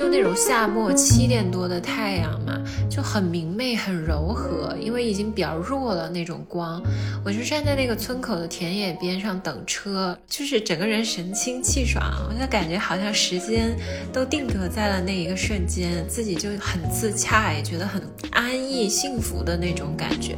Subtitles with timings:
[0.00, 6.82] 就那种夏末七点多的太阳嘛，就很明媚，很柔和，因为已经比较弱了那种光。
[7.22, 13.76] 我就站在那个村口的田野边上等车，就是整个人神清气爽，我就感觉好像时间
[14.10, 20.34] 都定格在了那一个瞬间，自己就很自洽，也觉得很安逸、幸福的那种感觉。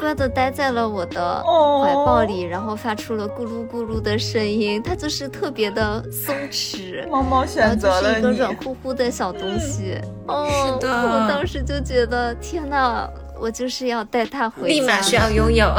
[0.00, 4.82] 乖乖的待在了我的怀抱里，然后发出了咕噜咕噜的声音。
[4.82, 10.00] 它就是特别的松弛， 猫猫选择了一个软乎乎的小东西。
[10.26, 13.06] 哦，是的，我当时就觉得天哪，
[13.38, 15.70] 我就是要带它回家，立马需要拥有。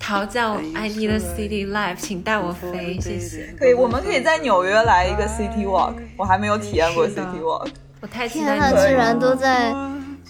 [0.00, 3.54] 陶匠，I need a city life，请带我飞，谢谢。
[3.56, 7.68] 可以，我们可以在纽约来一个 city walk，我还没有体验过 city walk。
[8.02, 9.72] 我太期待了，居然都在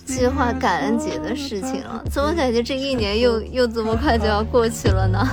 [0.04, 5.27] 计划感恩节的事情了，怎么感觉这一年又又这么快就要过去了呢？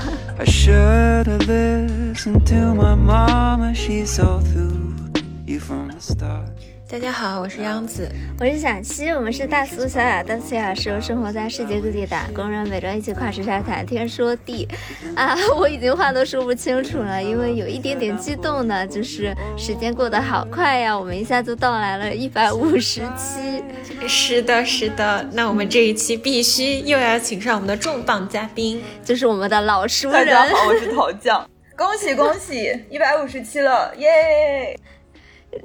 [6.92, 8.10] 大家好，我是央子，
[8.40, 14.68] 我是小七，我们是大苏小雅，大苏小雅是由生活在世界各地打工人每周一起跨时差谈天说地
[15.16, 23.64] 啊， 我已经话都说不清楚了，因为有一点点激动呢，就是时间过得好快呀，我们一下就到来了一百五十期，
[24.10, 30.26] 是的，是的，那我们这一期必须又要请上我们的重磅嘉宾，就是我们的老熟人。
[30.26, 34.76] 大家好，我是陶酱，恭喜恭喜，一百五十期了，耶！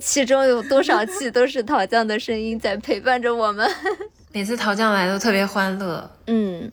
[0.00, 3.68] 其中有多少期都是陶酱的声音在陪伴着我们，
[4.32, 6.10] 每次陶酱来都特别欢乐。
[6.26, 6.70] 嗯，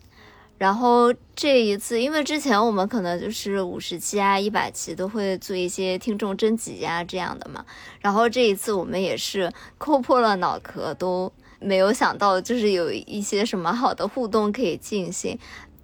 [0.57, 7.65] 然后这一次，因为之前我们可能就是五十期啊、一百期都会做一些听众征集啊这样的嘛，
[7.99, 15.37] 然后这一次我们也是抠破了脑壳，都没有想到就是有一些什么好的互动可以进行。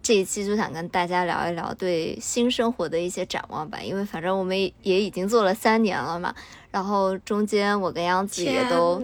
[0.08, 6.34] 这一期就想跟大家聊一聊对新生活的一些展望吧，因为反正我们也已经做了三年了嘛。
[6.72, 9.02] 然后中间我跟杨子也都，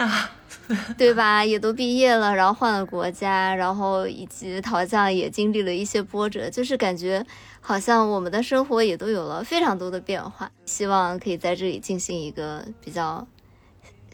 [0.98, 1.44] 对吧？
[1.44, 7.26] 也都毕业了，然后换了国家，然后以及陶匠也经历了一些波折，就是感觉
[7.60, 10.50] 好像我们的生活也都有了非常多的变化。
[10.66, 13.28] 希望可以在这里进行一个比较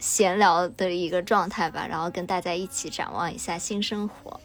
[0.00, 4.40] 闲聊的一个状态吧，然后跟大家一起展望一下新生活。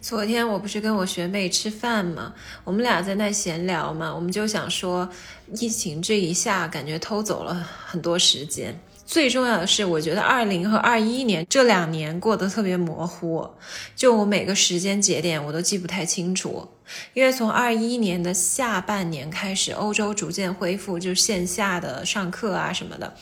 [0.00, 2.32] 昨天我不是跟我学妹吃饭嘛，
[2.64, 5.08] 我们俩在那闲聊嘛，我们就想说，
[5.54, 7.52] 疫情这一下感觉偷走了
[7.84, 8.78] 很多时间。
[9.04, 13.48] 最重要的是，我觉得二零和二一年这两年过得特别模糊，
[13.96, 16.68] 就我每个时间节点我都记不太清楚。
[17.12, 23.14] 因为从二一年的下半年开始，欧洲逐渐恢复，就线下的上课啊什么的。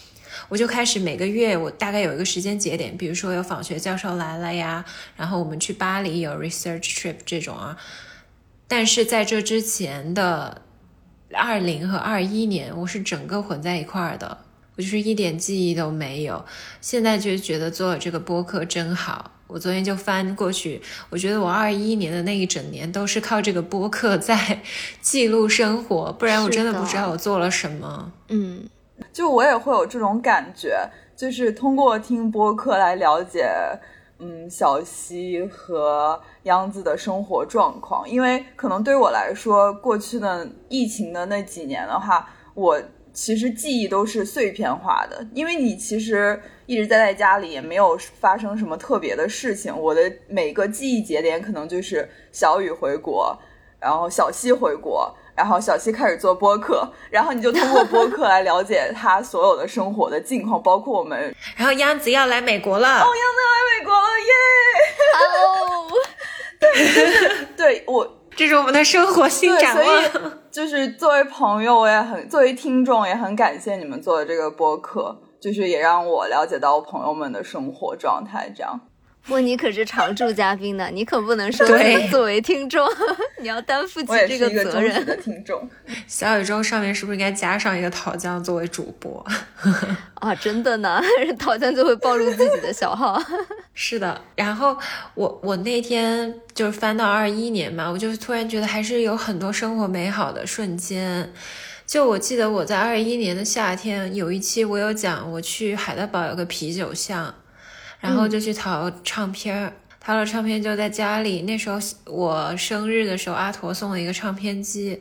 [0.49, 4.85] 我就开始每个月，我大概有一个时间节点，比如说有访学教授来了呀，
[5.17, 7.77] 然后我们去巴黎有 research trip 这种啊。
[8.69, 10.63] 但是在这之前的
[11.33, 14.39] 二零和二一年，我是整个混在一块儿的，
[14.77, 16.45] 我就是一点记忆都没有。
[16.81, 19.33] 现在就觉得做这个播客真好。
[19.49, 24.61] 我昨天就翻过去，我觉得我二一年的那一整年都是靠这个播客在
[25.01, 28.13] 记录生活，不然我真的不知道我做了什么。
[28.29, 28.69] 嗯。
[29.13, 33.49] 就我也会有这种感觉，就是通过听播客来了解，
[34.19, 38.09] 嗯，小溪和央子的生活状况。
[38.09, 42.81] 因为可能对我来说，过去的疫情的那几年的话，我
[43.13, 45.27] 其实记忆都是碎片化的。
[45.33, 49.75] 因为你其实一直待在家里，也没有发生什么特别的事情。
[49.79, 53.39] 我的每个记忆节点可能就是小雨回国，
[53.81, 55.15] 然后小溪回国。
[55.37, 61.35] 然后小七开始做播客，然后你就通过播客来了解他所有的生活的近况，包括我们。
[61.57, 64.33] 然后央子要来美国了，哦，央子要来美国了，耶！
[65.19, 65.93] 哦，
[66.59, 70.33] 对， 对我，这是我们的生活新展望。
[70.51, 78.81] 就是作为朋友，我也很作为听众也很感谢你们做的这个播客，就是也让我了解到朋友们的生活状态，这样。
[79.27, 81.67] 不，你可是常驻嘉宾呢， 你可不能说
[82.11, 82.89] 作为听众，
[83.43, 85.05] 你要担负起这个责任。
[85.05, 85.69] 的听众，
[86.07, 89.25] 小宇宙上面是不是应该加上一个陶匠作为主播？
[90.15, 91.03] 啊，真的呢，
[91.39, 93.21] 陶匠就会暴露自己的小号。
[93.75, 94.77] 是的，然后
[95.15, 101.33] 我我那天就是翻到二一年嘛，我就突然觉得还是有很多生活美好的瞬间。
[101.85, 107.35] 就我记得我在二一年的夏天有一期我有讲，我去海德堡有个啤酒巷。
[108.07, 111.43] 然后就去淘唱片儿，淘了唱片就在家里。
[111.43, 115.01] 那时候我生日的时候，阿驼送了一个唱片机，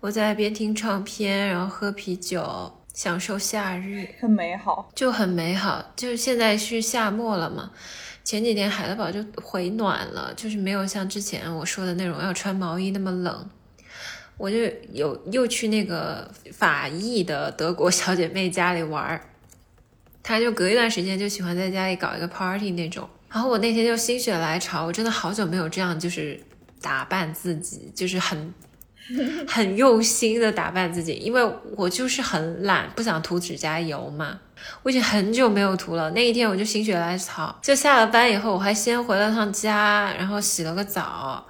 [0.00, 5.92] 我在边听唱片，然后喝啤酒，享受夏日，很美好，就很美好。
[5.96, 7.72] 就是现在是夏末了嘛，
[8.22, 13.50] 前几天海德堡就回暖了，就是没有像之前我说的那种要穿毛衣那么冷。
[14.38, 14.58] 我就
[14.92, 19.18] 有又去那个法裔的德国小姐妹家里玩儿，
[20.26, 23.08] 她就隔一段时间就喜欢在家里搞一个 party 那种。
[23.30, 26.40] 然后我那天就心血来潮，我真的好久没有这样就是
[26.82, 28.52] 打扮自己，就是很
[29.46, 34.40] 很用心的打扮自己，因为我就是很懒，不想涂指甲油嘛。
[34.82, 36.10] 我已经很久没有涂了。
[36.10, 41.46] 那一天我就心血来潮，就下了班以后，我还先回了趟家，然后洗了个澡。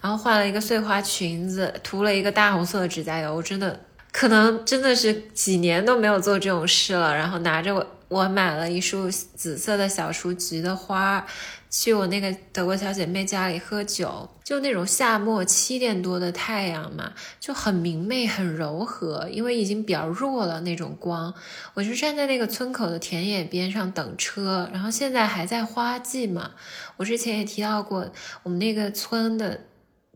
[0.00, 3.80] 然后换了一个碎花裙子，涂了一个大红色的指甲油，我真的
[4.12, 7.14] 可能真的是几年都没有做这种事了。
[7.14, 11.26] 然后拿着我我买了一束紫色的小雏菊的花，
[11.70, 21.32] 去我那个德国小姐妹家里喝酒，就那种夏末七点多的太阳嘛，就很明媚很柔和，因为已经比较弱了那种光。
[21.74, 26.52] 我就站在那个村口的田野边上等车，然后现在还在花季嘛。
[26.96, 28.10] 我之前也提到过，
[28.42, 29.60] 我们那个村的。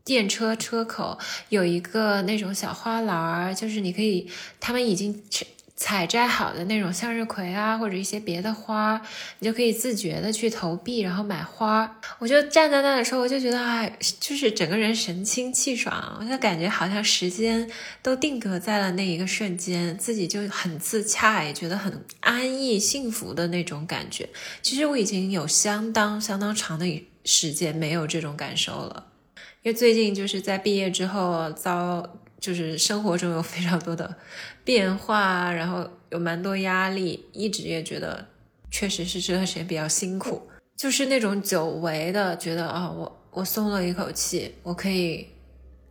[0.05, 1.17] 电车车口
[1.47, 4.29] 有一个那种小花篮儿，就是你可以，
[4.59, 5.23] 他们已经
[5.75, 9.01] 采摘好的那种向日葵啊，或者一些别的花，
[9.39, 11.99] 你就可以自觉的去投币，然后买花。
[12.19, 13.89] 我就站在那的时候，我就觉得啊，
[14.19, 17.69] 就是整个人神清气爽，我就感觉好像时间
[18.01, 24.29] 都定格在了那一个瞬间，自己就很自洽，也觉得很安逸、幸福的那种感觉。
[24.61, 29.07] 其实我已经有相当相当长的时间没有这种感受了。
[29.63, 32.05] 因为最近就是在毕业之后遭，
[32.39, 34.17] 就是生活中有非常多的
[34.63, 38.25] 变化，然后有蛮多压力，一直也觉得
[38.71, 40.41] 确实是这段时间比较辛苦，
[40.77, 45.27] 就是那种久违的觉得啊，我我松了一口气，我可以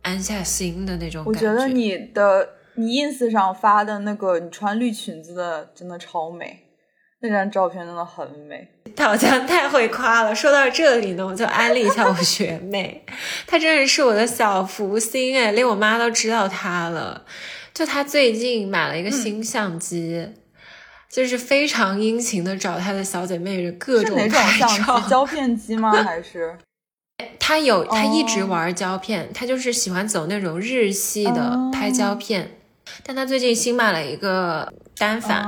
[0.01, 1.47] 安下心的那种感觉。
[1.49, 6.59] 我觉得你的你 ins 上发的那个你穿绿裙子的真的超美。
[7.25, 8.67] 那张照片真的很美，
[8.97, 10.35] 他好像太会夸了。
[10.35, 13.01] 说到这里呢，我就安利一下我学妹，
[13.47, 17.23] 她真的是我的小福星哎，连我妈都知道她了。
[17.73, 20.27] 就他最近买了一个新相机，
[21.09, 24.99] 就是非常殷勤的找他的小姐妹各种拍照。
[25.09, 25.91] 胶片机吗？
[25.91, 26.57] 还是？
[27.39, 32.59] 他有，他一直玩胶片，他就是喜欢走那种日系的拍胶片。
[33.03, 35.43] 但他最近新买了一个单反。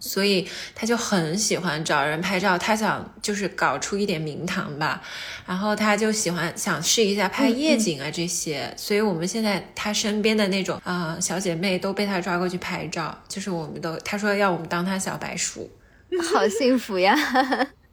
[0.00, 5.00] 所以他就很喜欢找人拍照，他想就是搞出一点名堂吧，
[5.46, 15.70] 然后他就喜欢想试一下拍夜景啊这些，所以我们现在他身边的那种啊小姐妹都被他抓过去拍照，就是我们都他说要我们当他小白鼠，
[16.32, 17.14] 好幸福呀，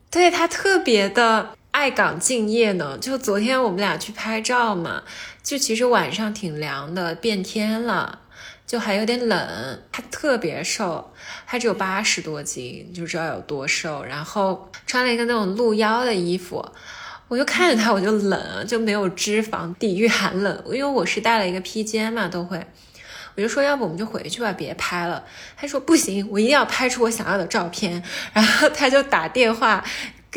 [0.10, 2.98] 对他特别的爱岗敬业呢。
[2.98, 5.04] 就昨天我们俩去拍照嘛，
[5.44, 8.22] 就其实晚上挺凉的，变天了。
[8.68, 11.14] 就还有点冷，他特别瘦，
[11.48, 14.04] 他只有八十多斤，就知道有多瘦。
[14.04, 16.64] 然后穿了一个那种露腰的衣服，
[17.30, 20.62] 我就看着他我就冷，就没有脂肪抵御寒冷。
[20.66, 22.62] 因为我是带了一个披肩嘛，都会，
[23.36, 25.24] 我就说要不我们就回去吧，别拍了。
[25.56, 28.04] 他说不行，我一定要拍出我想要的照片。
[28.34, 29.82] 然后他就打电话。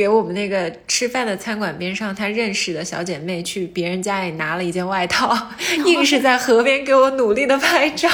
[0.00, 5.36] 给我们那个吃饭的餐馆边上，他认识的小姐妹去别人家里拿了一件外套，
[5.84, 8.08] 硬是在河边给我努力的拍照。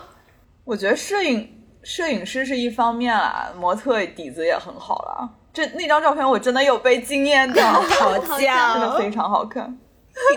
[0.64, 1.46] 我觉得摄影
[1.82, 5.28] 摄影师是一方面啦，模特底子也很好啦。
[5.52, 9.76] 这那张照片我真的有被惊艳到， 好笑，真的非常好看。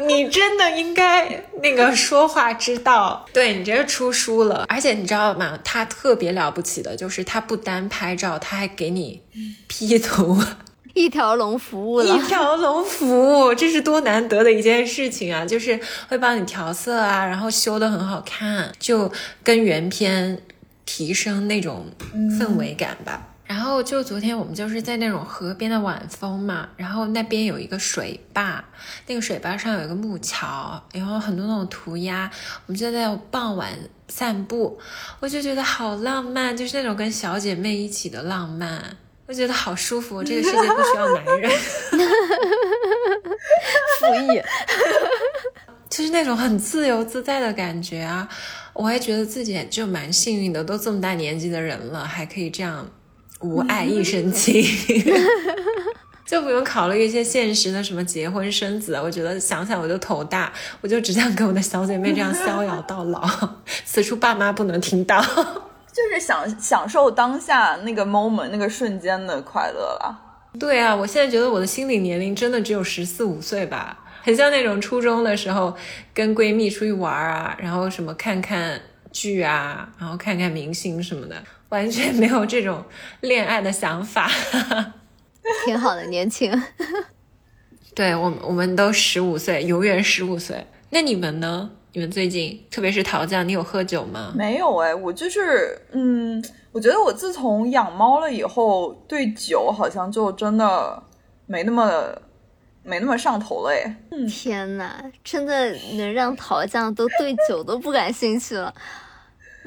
[0.05, 4.65] 你真的应该那个说话之道，对你这出书了。
[4.67, 5.57] 而且你知道吗？
[5.63, 9.21] 他特别了不起的就是他不单拍照，他还给你
[9.69, 10.37] P 图。
[10.93, 15.45] 一条龙服务了，一条龙服务，这是多难得的一件事情啊！
[15.47, 19.11] 就是会帮你调色啊，然后修的很好看，就
[19.43, 20.41] 跟原片
[20.85, 21.85] 提升那种
[22.37, 23.27] 氛围感吧。
[23.45, 28.63] 然后就昨天我们就是在那种河边的晚风嘛，然后那边有一个水坝，
[29.07, 32.29] 那个水坝上有一个木桥，然后很多那种涂鸦，
[32.67, 33.71] 我们就在傍晚
[34.07, 34.79] 散步，
[35.19, 38.97] 我就觉得好浪漫，就是那种跟小姐妹一起的浪漫。
[39.29, 41.51] 我觉得好舒服，这个世界不需要男人，
[43.99, 44.41] 复议，
[45.87, 48.27] 就是那种很自由自在的感觉啊！
[48.73, 52.89] 我还觉得自己就蛮幸运的，都这么大年纪的人了，还可以这样
[53.41, 54.65] 无爱一身 轻，
[56.25, 58.95] 就不用考虑一些现实的什么结婚生子。
[58.95, 63.29] 我觉得想想我就头大，我就只想跟我的小姐妹这样逍遥到老，
[63.85, 65.23] 此处爸妈不能听到。
[65.91, 70.25] 就是享享受当下那个 moment 那个瞬间的快乐了。
[70.59, 75.75] 对啊，我现在觉得我的心理年龄真的只有十四五岁吧，很像那种初中的时候
[76.13, 78.81] 跟闺蜜出去玩啊，然后什么看看
[79.11, 81.35] 剧啊，然后看看明星什么的，
[81.69, 82.83] 完全没有这种
[83.21, 84.29] 恋爱的想法。
[85.65, 86.51] 挺好的，年轻。
[87.95, 90.65] 对我，我们都十五岁，永远十五岁。
[90.89, 91.71] 那你们呢？
[91.91, 94.31] 你们最近，特别是桃酱，你有喝酒吗？
[94.35, 101.01] 没有哎，我就是，嗯，我觉得我自从养猫了以后，对酒好像就真的
[101.47, 101.91] 没那么
[102.83, 103.95] 没那么上头了哎。
[104.27, 108.71] 天哪，真的能让桃酱都对酒都不感兴趣了。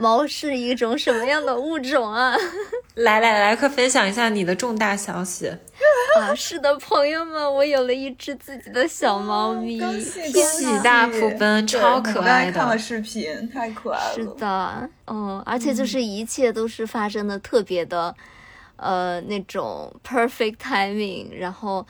[0.02, 2.36] 猫是一种什么样的物种啊？
[2.96, 5.48] 来来来，快分享一下你的重大消息
[6.18, 6.34] 啊！
[6.34, 12.52] 是的，朋友们，我有了一只自己的小猫咪，喜大普奔，超可爱的。
[12.52, 14.14] 看了视频，太可爱了。
[14.14, 18.14] 是的，嗯，而且就是一切都是发生的特别的，
[18.76, 21.86] 呃，那种 perfect timing，然后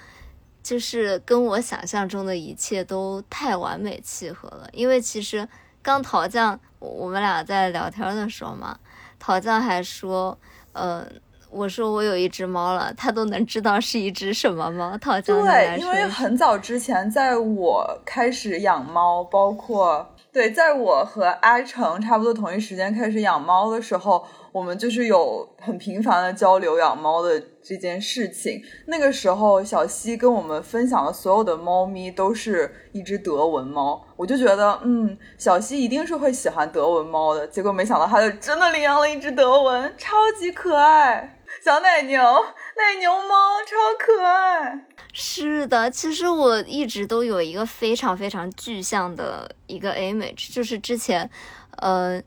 [0.62, 4.68] 就是跟我想象中的一切都太完美契合了。
[4.72, 5.48] 因为其实
[5.82, 6.58] 刚桃酱。
[6.78, 8.76] 我们俩在聊天的时候嘛，
[9.20, 10.36] 桃酱还说，
[10.72, 11.06] 呃，
[11.48, 14.98] 我说我有一只猫了，他都能知道是一只什么猫。
[14.98, 24.26] 桃酱对，因为很早之前，在我开始养猫，包括对，在我和阿成差不多同一时间开始养猫的时候。
[24.52, 28.62] 我们就是有很频繁的交流养猫的这件事情。
[28.86, 37.48] 那个时候，小西跟我们分享的所有的猫咪都是一只德文猫，我就觉得，嗯，小西一定是会喜欢德文猫的。
[37.48, 44.86] 结果没想到，他就真的领养了一只德文，超级可爱，小奶牛，奶牛猫，超可爱。
[45.14, 51.30] 是的，其实我一直都有一个非常非常具象的一个 image，就是之前，
[51.78, 52.22] 呃。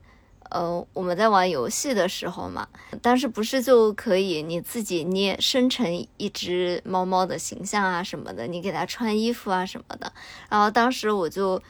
[0.50, 2.66] 呃，我们在玩游戏的时候嘛，
[3.00, 10.12] 当时不是就可以你自己捏生成一只猫猫的形象啊什么的，你给它穿衣服啊什么的。
[10.48, 11.62] 然后当时我就。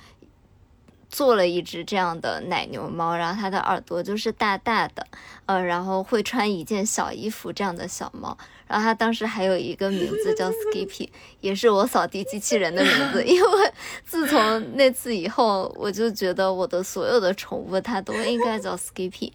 [1.16, 5.06] 做了一只这样的奶牛猫，然后它的耳朵就是大大的，
[5.46, 11.08] 呃，然后会穿一件小衣服这样的小猫，然后它当时还有一个名字叫 Skippy，
[11.40, 13.73] 也是我扫地机器人的名字，因为
[14.04, 19.32] 自从那次以后，我就觉得我的所有的宠物它都应该叫 Skippy，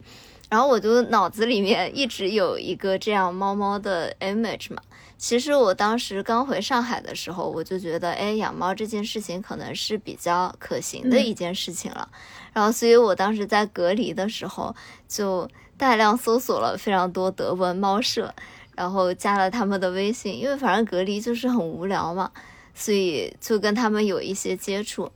[0.52, 4.84] 然后我就脑子里面一直有一个这样猫猫的 image 嘛。
[5.22, 12.10] 其实我当时刚回上海的时候，我就觉得，哎，养猫这件事情可能是比较可行的一件事情了。
[12.54, 14.75] 然后，所以我当时在隔离的时候，
[15.08, 15.48] 就
[15.78, 18.34] 大量搜索了非常多德文猫舍，
[18.75, 22.32] 然后加了他们的微信，因为反正隔离就是很无聊嘛，
[22.74, 25.12] 所以就跟他们有一些接触。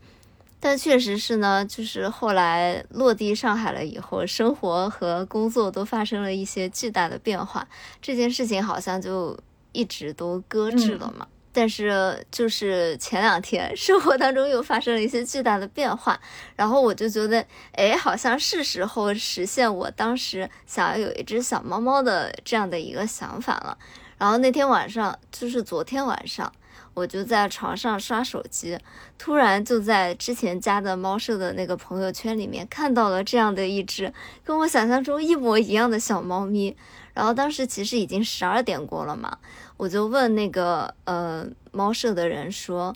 [0.60, 7.68] 但确实是呢，就是后来落地上海了以后，生活和工作都发生了一些巨大的变化，
[8.00, 9.36] 这件事情好像就。
[9.76, 16.20] 一直都搁置了嘛，但是就是前两天生活当中又发生了一些巨大的变化，
[16.56, 23.78] 然后我就觉得，哎，好像是时候实现我当时想要有一只小猫猫的这样的一个想法了。
[24.18, 26.52] 然后那天晚上，就是昨天晚上，
[26.96, 28.80] 我就在床上刷手机，
[29.20, 34.12] 突然就在之前加的猫舍的那个朋友圈里面看到了这样的一只
[34.44, 36.76] 跟我想象中一模一样的小猫咪。
[37.14, 39.38] 然后当时其实已经十二点过了嘛。
[39.78, 42.96] 我就问那个呃猫舍的人说，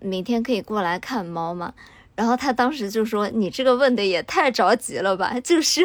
[0.00, 1.74] 明天可以过来看猫吗？
[2.14, 5.82] 然后他当时就说：“你这个问的也太着急了吧，就是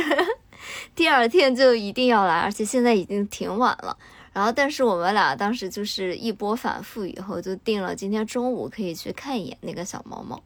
[0.95, 3.97] 第二天就一定要来，而且现在已经挺晚了。”
[4.33, 10.41] 然后但是我们俩当时就是一波反复以后，就定了今天中午可以去看一眼那个小猫猫。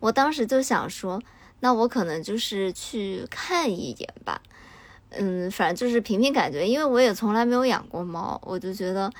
[0.00, 1.22] 我当时就想说，
[1.60, 4.42] 那我可能就是去看一眼吧。
[5.10, 9.12] 嗯，反正就是凭凭感觉，因为我也从来没有养过猫，我就觉得，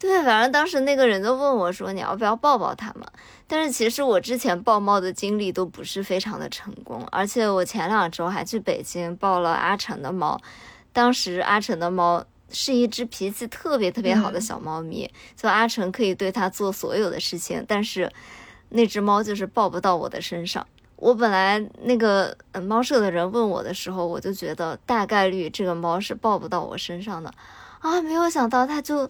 [0.00, 3.06] 对，反正当时那个人就问我说你要不要抱抱它嘛？
[3.46, 10.40] 但是其实我之前抱猫的经历都不是非常的成功，而且我前两周还去北京抱了阿成的猫，
[10.92, 18.10] 当时阿成的猫是一只脾气特别特别好的小猫咪，就阿成可以对它做所有的事情，但是
[18.70, 20.66] 那只猫就是抱不到我的身上。
[20.96, 27.32] 我本来那个猫舍的人问我的时候，我就觉得大概率这个猫是抱不到我身上的，
[27.78, 29.08] 啊，没有想到它就，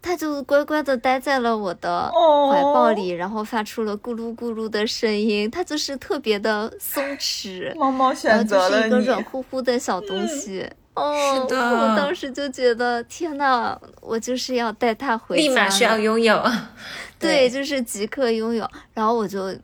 [0.00, 2.10] 它就乖乖的待在了我的
[2.50, 16.42] 怀抱里，然后发出了咕噜咕噜的声音，它就是特别的松弛，猫猫选择了一个软乎乎的小东西，哦，是的，我当时就觉得天呐，我就是要带它回家，立马需要拥有，
[17.18, 19.54] 对，就是即刻拥有，然后我就。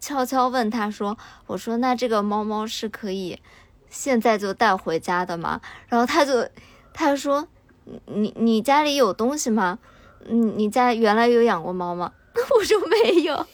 [0.00, 1.16] 悄悄问他说
[1.48, 3.40] ：“我说那这个猫猫是可以
[3.88, 6.46] 现在就带回家的吗？”然后他就
[6.92, 7.48] 他说
[8.04, 9.78] ：“你你家里有东西吗？
[10.28, 13.46] 你你家原来有养过猫吗？” 我说没有。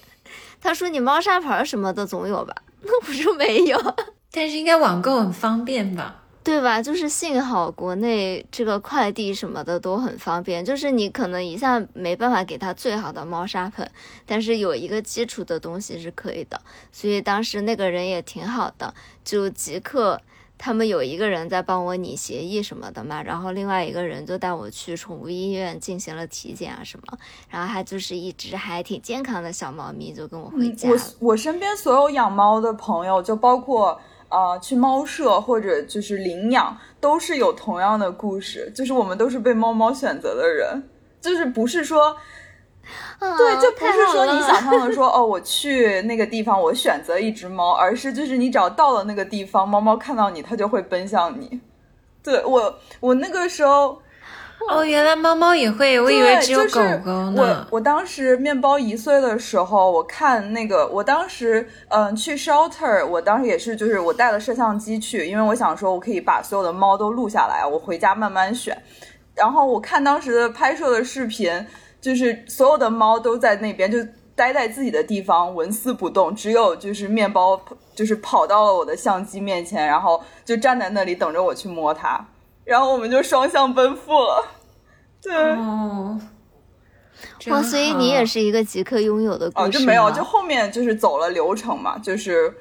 [0.61, 3.81] 他说：“你猫砂盆什么的总有吧？” 那我说没有。
[4.33, 6.20] 但是应该网购很方便吧？
[6.43, 6.81] 对吧？
[6.81, 13.89] 就是幸好国内这个快递什么的都很方便，就是你可能一下没办法给它最好的猫砂盆，
[14.25, 16.59] 但是有一个基础的东西是可以的。
[16.91, 20.19] 所以当时那个人也挺好的，就即刻
[20.57, 27.19] 他们有一个人在帮我拟协议什么的嘛，然后另外一个人就带我去宠物医院进行了体检啊什么，
[27.51, 34.01] 然后它就是一只还挺健康的小猫咪，就跟我回家我身边所有养猫的朋友，就包括。
[34.31, 40.83] 啊，去猫舍或者就是领养，都是有同样的故事，就是我们都是被猫猫选择的人，
[41.21, 42.17] 就是不是说，
[43.19, 51.61] 对，就不是说你想象的说，哦，我去那个地方，我选择一只猫，而是就是你只要到了那个地方，猫猫看到你，它就会奔向你。
[52.23, 54.01] 对我，我那个时候。
[54.69, 57.67] 哦，原来猫猫也会，我以为只有狗狗呢。
[57.71, 68.77] 我我当时面包一岁的时候，我看那个，我当时嗯去 shelter，我当时也是，就是我带了摄像机去，因为我想说我可以把所有的猫都录下来，我回家慢慢选。
[69.35, 71.67] 然后我看当时的拍摄的视频，
[72.01, 73.99] 就是所有的猫都在那边就
[74.37, 77.61] 待在自己的地方纹丝不动，只有就是面包
[77.95, 82.25] 就是跑到了我的相机面前，然后就站在那里等着我去摸它。
[82.71, 84.45] 然后我们就双向奔赴了，
[85.21, 85.57] 对，
[87.51, 92.55] 哇，所以你也是一个即刻拥有的故事就没有，就后面就是走了流程嘛，就是，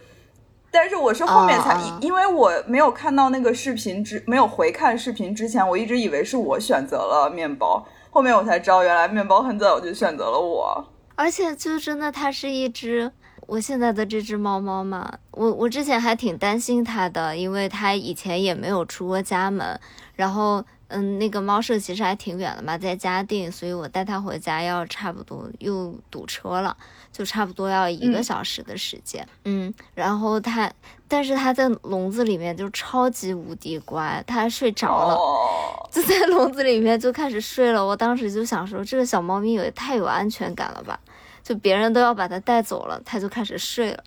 [0.71, 13.11] 但是我是后面才，因为我没有看到那个视频之，没有回看视频之前，我一直以为是我选择了面包，后面我才知道原来面包很早就选择了我，而且就真的它是一只。
[13.49, 19.79] 我现在的这只猫猫嘛，我我之前还挺担心它的，因为它以前也没有出过家门，
[20.15, 26.77] 然后嗯，那个猫舍其实还挺远的嘛，在嘉定，所以我带它回家要差不多又堵车了，
[27.11, 30.71] 就差不多要一个小时的时间，嗯，然后它，
[31.07, 35.17] 但是它在笼子里面就超级无敌乖，它睡着了，
[35.91, 40.99] 就在笼子里面就开始睡了，我当时就想说，这个小猫咪也太有安全感了吧。
[41.43, 44.04] 就别人都要把它带走了，它就开始睡了。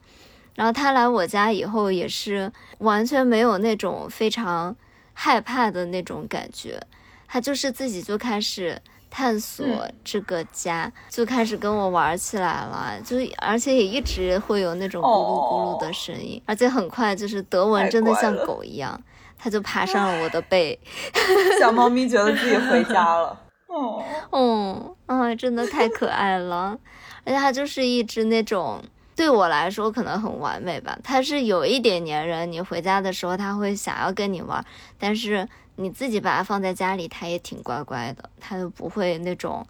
[0.55, 4.77] 然后它来我家以后也是完全没有那种非常
[5.15, 6.81] 害怕的那种感觉，
[7.27, 9.67] 它就是自己就开始探索
[10.05, 13.01] 这个家，就开始跟我玩起来了。
[13.03, 19.01] 就而且也一直会有那种咕噜咕噜的声音，而且很快就是德文真的像狗一样，
[19.39, 20.79] 它就爬上了我的背。
[21.59, 23.39] 小猫咪觉得自己回家了。
[23.69, 26.79] 哦，嗯，啊，真的太可爱了。
[27.25, 28.83] 而且它就是一只那种
[29.15, 34.65] 对我来说可能很完美吧，它是有一点粘人，你回家的时候它会想要跟你玩，
[34.99, 39.67] 但是你自己把它放在家里，它也挺乖乖的，它就不会那种，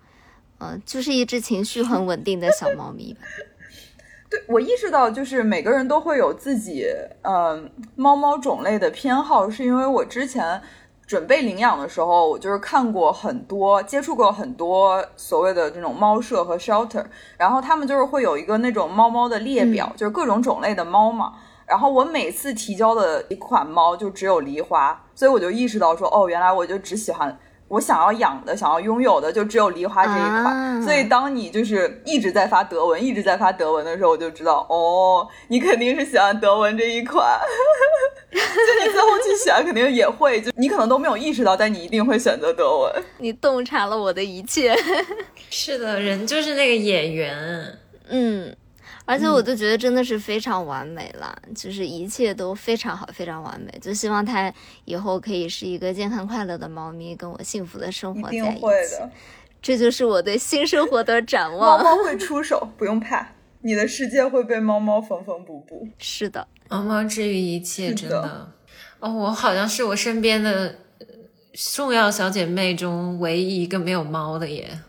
[0.58, 3.20] 嗯，就是一只情绪很稳定的小猫咪吧。
[4.30, 6.86] 对我意识到，就是每个人都会有自己，
[7.22, 10.62] 嗯，猫猫种类的偏好，是因为我之前。
[11.12, 17.04] 准备领养的时候，我就是看过很多，接触过很多所谓的这种猫舍和 shelter，
[17.36, 21.34] 然后他们就是会有一个那种猫猫的列表，就是各种种类的猫嘛。
[21.66, 27.38] 然后我每次提交的一款猫就只有狸花，所以我就意识到说，哦，原来我就只喜欢。
[27.72, 30.82] 我想要养的、想要拥有的，就只有梨花这一款。
[30.82, 37.40] 所以，当你就是一直在发德文、一直在发德文的时候，我就知道，哦，你肯定是喜欢德文这一款。
[38.30, 43.04] 就你最后去选，肯定也会，就你可能都没有意识到，但你一定会选择德文。
[43.16, 44.76] 你洞察了我的一切。
[45.48, 47.78] 是的，人就是那个演员。
[48.10, 48.54] 嗯。
[49.04, 53.78] 而且我就觉得真的是非常完美了，就是一切都非常好，非常完美。
[53.80, 54.52] 就希望它
[54.84, 58.96] 以后可以是一个健康快乐的猫咪，跟我幸福的生活在一起。
[59.60, 61.82] 这就是我对新生活的展望。
[61.82, 63.28] 猫猫会出手，不用怕，
[63.60, 65.86] 你的世界会被猫猫缝缝补补。
[65.98, 68.52] 是的，猫猫治愈一切，真的。
[68.98, 70.76] 哦，我好像是我身边的
[71.52, 74.80] 重要小姐妹中唯一一个没有猫的耶。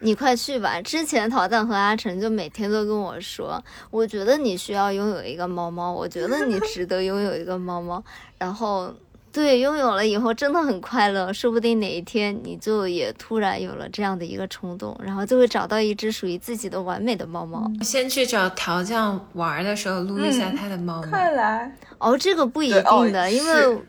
[0.00, 0.80] 你快去吧！
[0.82, 8.02] 之前陶蛋和阿成就每天都跟我说，我觉得你需要拥有一个猫猫，我觉得你 值得拥有一个猫猫。
[8.38, 8.94] 然后，
[9.32, 17.68] 对，拥有了以后真的很快乐，说不定哪一天你就也突然有了这样的一个冲动，然后就会找到一只属于自己的完美的猫猫。
[17.82, 21.08] 先去找陶酱玩的时候撸一下他的猫猫。
[21.08, 21.76] 快来！
[21.98, 23.82] 哦，这个不一定的，因为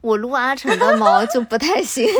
[0.00, 2.06] 我撸阿成的猫就不太行。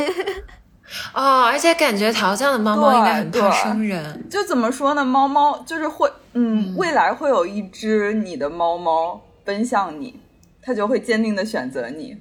[1.15, 4.29] 哦，而且感觉桃酱的猫猫应该很怕生人。
[4.29, 5.05] 就怎么说呢？
[5.05, 10.19] 猫猫就是会，嗯，未来会有一只你的猫猫奔向你，
[10.63, 12.17] 它就会坚定的选择你。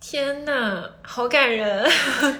[0.00, 1.90] 天呐，好感人，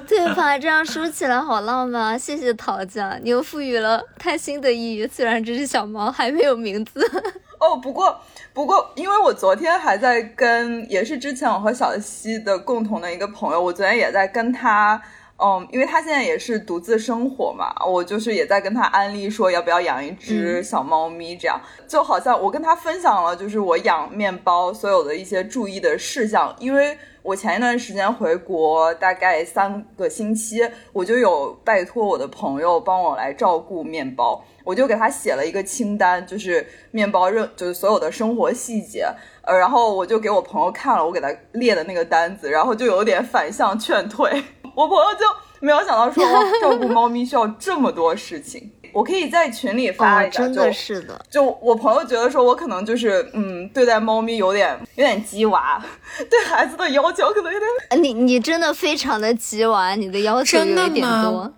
[0.07, 0.57] 对吧？
[0.59, 2.17] 这样说起来好浪漫。
[2.21, 5.07] 谢谢桃酱，你又赋予了它新的意义。
[5.07, 7.01] 虽然这只小猫还没有名字。
[7.59, 8.17] 哦，不过
[8.53, 15.03] 不过，因为我昨天还在跟，也是之前我和小西的共同的一个朋友，我昨天也在跟他。
[15.40, 26.53] 嗯，因为他现在也是独自生活嘛，我就是也在跟他安利说要不要养一只小猫咪，这样就好像我跟他分享了，就是我养面包所有的一些注意的事项。
[26.59, 39.07] 因为我前一段时间回国大概三个星期，我就有拜托我的朋友帮我来照顾面包，我就给他写了一个清单，就是面包任就是所有的生活细节，
[39.42, 44.42] 呃，然后我就给我朋友看了我给他列的那个单子，然后就有点反向劝退。
[44.79, 45.25] 我朋友就
[45.59, 46.25] 没有想到说
[46.62, 51.21] 照顾猫咪需要这么多事情，我可以在群里发一下，真的是的。
[51.29, 55.85] 就我朋友觉得说我可能就是嗯，对待猫咪有点有点鸡娃，
[56.31, 58.01] 对孩子的要求可能有点。
[58.01, 61.53] 你你真的非常的鸡娃，你的要求有一点多。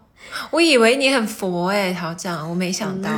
[0.50, 3.10] 我以为你很佛哎，陶酱，我没想到，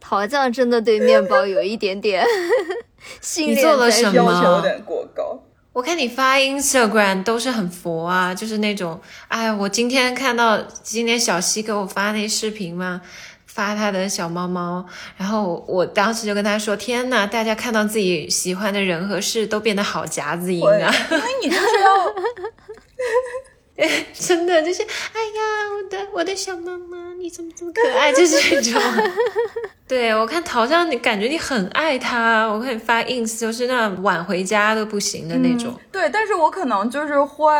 [0.00, 2.24] 陶酱真的对面包有一点点
[3.20, 4.14] 训练了什么？
[4.32, 5.38] 要求有点过高。
[5.72, 13.00] 我看你发 Instagram 都是很佛啊，就是那种，哎，我今天看到今天小西给我发那视频嘛，
[13.46, 14.84] 发他的小猫猫，
[15.16, 22.14] 然后我当时就跟他说，天呐，大家看到自己喜欢的人和事都变得好夹子音啊， 因为你就是要。
[24.12, 25.42] 真的就是，哎呀，
[25.74, 28.12] 我的我的小妈妈，你怎么这么可爱？
[28.14, 28.82] 就是这种。
[29.88, 32.46] 对我看陶酱，你感觉你很爱他。
[32.46, 35.74] 我看你发 ins 就是那晚回家都不行的那种。
[35.90, 37.50] 对，但是我可能就是会，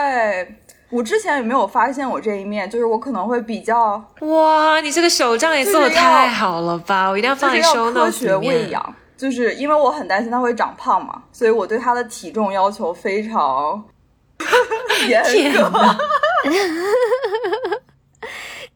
[0.91, 4.01] 我之前也没有发现我这一面，就是我可能会比较。
[4.21, 7.09] 哇，你这个手账也做的太好了吧！
[7.09, 13.83] 我一定要放在收科学喂养，就是因为我很担心他会长胖嘛，所以我对他的体重要求非常。
[14.99, 15.97] 天哪！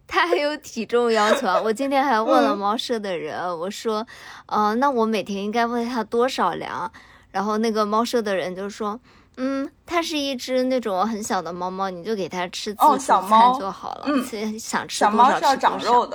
[0.07, 1.61] 他还有体重要求啊！
[1.61, 4.07] 我今天还问了猫舍的人，我说，
[4.47, 6.91] 呃，那我每天应该喂它多少粮？
[7.33, 9.01] 然后那个猫舍的人就说，
[9.39, 13.21] 嗯，它是一只那种很小的猫猫，你就给它吃自助餐
[13.59, 14.05] 就好了。
[14.07, 14.25] 嗯，
[14.57, 16.09] 想吃多少吃多少。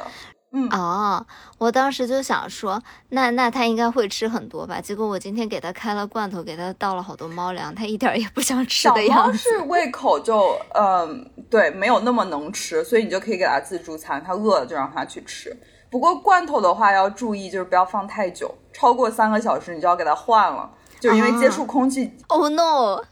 [0.51, 1.23] 嗯哦，
[1.59, 4.81] 我当时就想说，那那他应该会吃很多吧？
[4.81, 9.37] 结果我今天给他开了罐头，给他倒了好多猫粮，他一点也不想吃的样子。
[9.37, 15.55] 小猫是胃口就嗯，对，没有那么能吃，所以你就可以给他自助餐，他饿了就让他去吃。
[15.91, 20.67] 不过罐头的话要注意，就是不要放太久，超过三个小时你就要给他换了，
[20.99, 22.11] 就因为接触空气。
[22.27, 23.03] Oh no！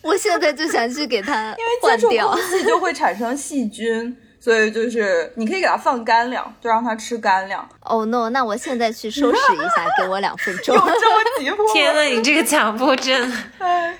[0.00, 4.16] 我现在就想去给他 因为接触空气就会产生细菌。
[4.44, 7.66] 所以就是你可以给它放干粮，就让它吃干粮。
[7.80, 8.28] Oh no！
[8.28, 10.76] 那我现在去收拾一下，给我两分钟。
[10.76, 11.72] 有这么急迫？
[11.72, 13.96] 天呐，你这个强迫症，哎，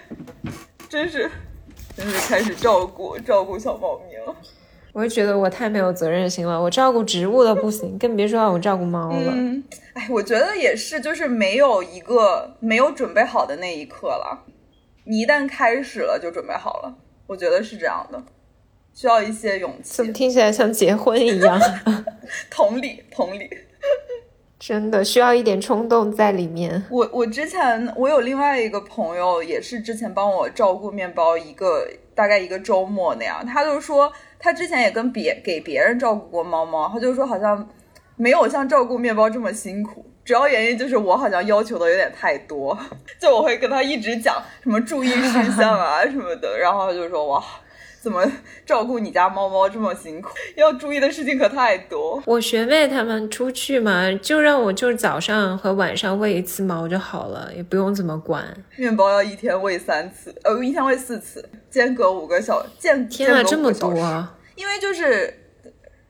[0.87, 1.31] 真是，
[1.97, 4.37] 真是开始照顾照顾小猫咪了。
[4.93, 9.33] 我就觉得我太没有责任心了，我照顾植物都不行，更别说让我照顾猫了。
[9.33, 14.45] 嗯，哎，我觉得也是，就是没有一个没有准备好的那一刻了。
[15.05, 16.95] 你一旦开始了，就准备好了。
[17.27, 18.23] 我觉得是这样的。
[18.95, 21.61] 需要一些勇气，怎么听起来像结婚一样？
[22.49, 23.51] 同理，同理，
[24.59, 26.85] 真的需要一点冲动在里面。
[26.91, 37.69] 我我之前我有另外一个朋友，也是之前帮我照顾面包一个大概一个周末那样，他就说他之前也跟别给别人照顾过猫猫，他就说好像
[38.17, 42.79] 没有像照顾面包这么辛苦，主要原因就是我好像要求的有点太多，
[43.21, 47.43] 就我会跟他一直讲什么注意事项啊什么的，然后他就说哇。
[48.05, 48.23] 怎么
[48.67, 50.29] 照顾你家猫猫这么辛苦？
[50.57, 52.23] 要注意的事情可太多。
[52.27, 58.45] 我学妹他们出去嘛，就让我就是早上和晚上喂一次猫就好了，也不用怎么管。
[58.77, 63.09] 面包要一天喂三次，呃，一天喂四次，间隔五个小间。
[63.09, 63.95] 天啊，这么多！
[64.55, 65.33] 因为就是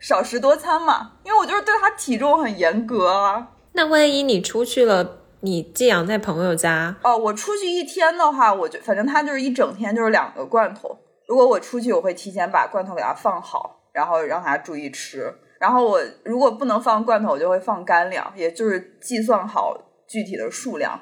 [0.01, 3.51] 少食多餐嘛，因为我就是对它体重很严格啊。
[3.75, 6.97] 那万一你出去了，你寄养在朋友家？
[7.05, 10.99] 哦，我出去一天的话，我就反正它就是一整天就是两个罐头。
[11.27, 15.33] 如果我出去，我会提前把罐头给它放好，然后让它注意吃。
[15.59, 21.01] 然后我如果不能放罐头，我就会放干粮，也就是计算好具体的数量。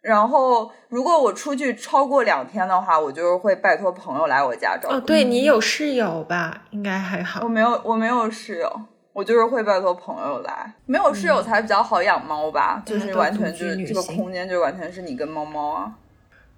[0.00, 4.94] 然后如果我出去超过两天的话，我就是会拜托朋友来我家照顾。
[4.94, 6.62] 哦，对你有室友吧？
[6.70, 7.40] 应该还好。
[7.42, 8.80] 我没有，我没有室友，
[9.12, 10.72] 我就是会拜托朋友来。
[10.86, 12.80] 没有室友才比较好养猫吧？
[12.86, 15.92] 就是完全就是这个空间就完全是你跟猫猫啊。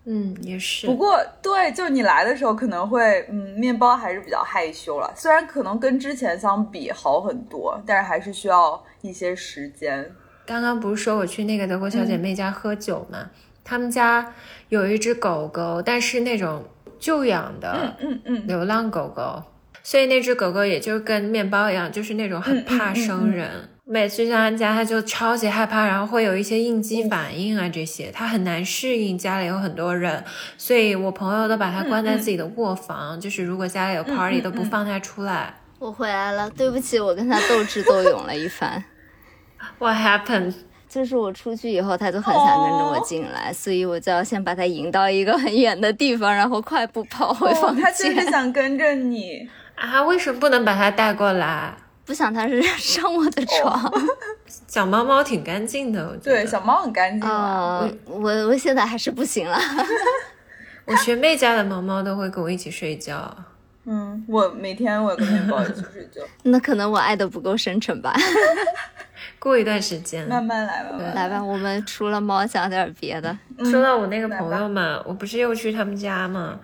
[0.04, 0.86] 嗯，也是。
[0.86, 5.12] 不过，对，就你来的时候可能会，嗯，面包还是比较害羞了。
[5.14, 10.10] 虽然可能跟之前相比好很多，但是还是需要一些时间。
[10.46, 13.30] 刚刚不是说我去那个德国小姐妹家喝酒吗？
[13.62, 14.34] 他们家
[14.70, 16.64] 有一只狗狗，但是那种
[16.98, 19.42] 旧养的，嗯嗯，流浪狗狗，
[19.82, 23.68] 所以那只狗狗也就跟面包一样，就是那种很怕生人。
[23.92, 30.22] 每次去他家，他就超级害怕，然后会有一些应激反应啊，这些他很难适应家里有很多人，
[30.56, 35.52] 所以我朋友都把他关在自己的卧房，就是如果家里有 party 都不放他出来。
[35.80, 38.84] 我回来了，对不起，我跟他斗智斗勇了一番。
[39.80, 40.54] What happened？
[40.88, 47.82] 就是我出去以后，他就很想跟着我进来，所以我就要先把他引到一个很远的地方，然后快步跑回房间。
[47.84, 50.00] 他就是想跟着你啊？
[50.04, 51.74] 为什么不能把他带过来？
[52.10, 53.84] 不想它是 上我的床。
[53.84, 54.02] 哦
[54.66, 56.32] 小猫猫挺干净的，我觉得。
[56.32, 57.88] 对，小猫很干净啊。
[58.04, 59.56] 我我我现在还是不行了。
[60.86, 63.32] 我学妹家的猫猫都会跟我一起睡觉。
[63.84, 66.20] 嗯，我每天我跟面包一起睡觉。
[66.42, 68.12] 那可能我爱的不够深沉吧。
[69.38, 71.40] 过一段时间，慢慢来，慢慢来吧。
[71.40, 73.36] 我们除了猫讲点别的。
[73.56, 76.58] 嗯、说到我那个朋友嘛，我不是又去他们家嘛，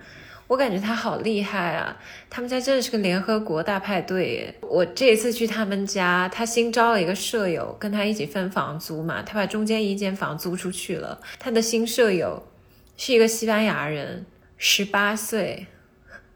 [0.47, 1.97] 我感觉他好厉害啊！
[2.29, 4.55] 他们家真的是个联合国大派对耶。
[4.61, 11.19] 我这一次去他们家，他新招了一个舍友，跟他一起分房租嘛，他把中间一间房租出去了。
[11.37, 12.47] 他的新舍友
[12.95, 14.25] 是一个西班牙人，
[14.57, 15.67] 十八岁。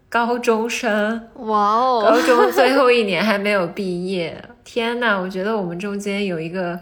[0.10, 2.02] 高中生，哇哦！
[2.04, 5.17] 高中最后一年还没有毕业，天呐！
[5.17, 6.78] 我觉得我们中间有一个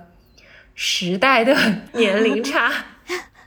[0.74, 1.56] 时代的
[1.94, 2.74] 年龄差，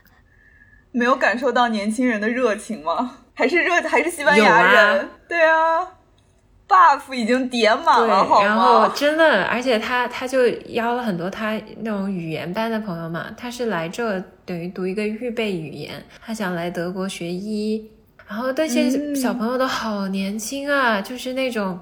[0.93, 3.22] 没有感受到年轻人的热情吗？
[3.33, 4.99] 还是热还是西班牙人？
[4.99, 5.87] 啊对啊
[6.67, 8.45] ，buff 已经叠满了，好吗？
[8.45, 17.89] 然后真的，而且他他就邀了很多他那种语言班的朋友嘛，他是来这等于读一个预备语言，他想来德国学医。
[18.25, 21.79] 然后那些小朋友都好年轻啊，嗯、就是那种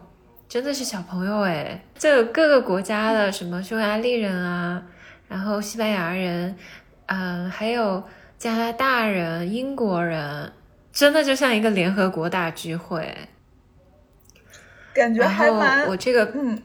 [0.50, 4.82] 真的是小朋友哎，就有各个国家的，什么匈牙利人啊，
[5.28, 6.56] 然后西班牙人，
[7.06, 8.04] 嗯，还有
[8.38, 10.52] 加拿大人、英国人，
[10.92, 13.16] 真的就像一个联合国大聚会，
[14.94, 16.62] 感觉还蛮我这个嗯，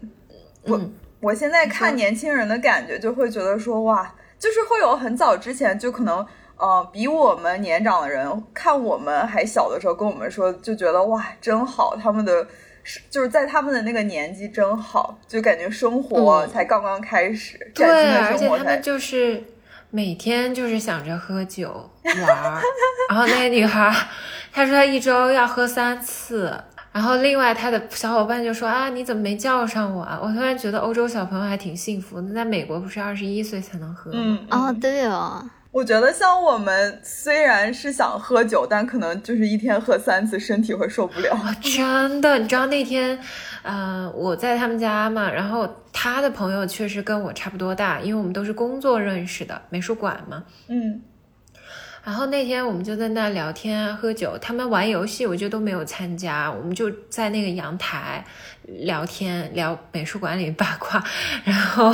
[0.63, 6.27] 我、嗯、我现在看年轻人的感觉，就会觉得说哇，就是会有很早之前就可能。
[6.59, 12.49] 呃，比我们年长的人看我们还小的时候，跟我们说，就觉得哇，真好，他们的
[13.11, 17.59] 就是在他们的那个年纪真好，就感觉生活才刚刚开始。
[17.61, 19.45] 嗯、对，而且他们就是
[19.91, 22.63] 每天就是想着喝酒玩儿，
[23.11, 23.91] 然后那个女孩，
[24.53, 26.53] 她说她一周要喝三次，
[26.93, 30.19] 然后另外她的小伙伴就说啊，你怎么没叫上我啊？
[30.23, 34.19] 我突然觉得欧洲小朋友还挺幸福的，在美国不是二十一岁才能喝吗？
[34.21, 35.45] 嗯，哦，对哦。
[35.73, 41.31] 我觉得像我们虽然是想喝酒，但可能就是一天喝三次，身体会受不了。
[41.35, 43.19] 哦、真的，你知道那天，
[43.67, 50.45] 呃，我在他们家嘛，然后他的朋友确实跟我差不多大，因为我们都是工作认识的，美术馆嘛。
[50.69, 51.03] 嗯。
[52.05, 58.25] 然后那天我们就在那聊天啊，喝酒，他们玩游戏，我就都没有参加，我们就在那个阳台
[58.63, 61.03] 聊天，聊美术馆里八卦，
[61.45, 61.93] 然后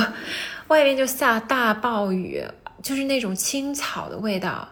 [0.67, 2.43] 外面就下大暴雨。
[2.81, 4.67] 就是那种青草的味道，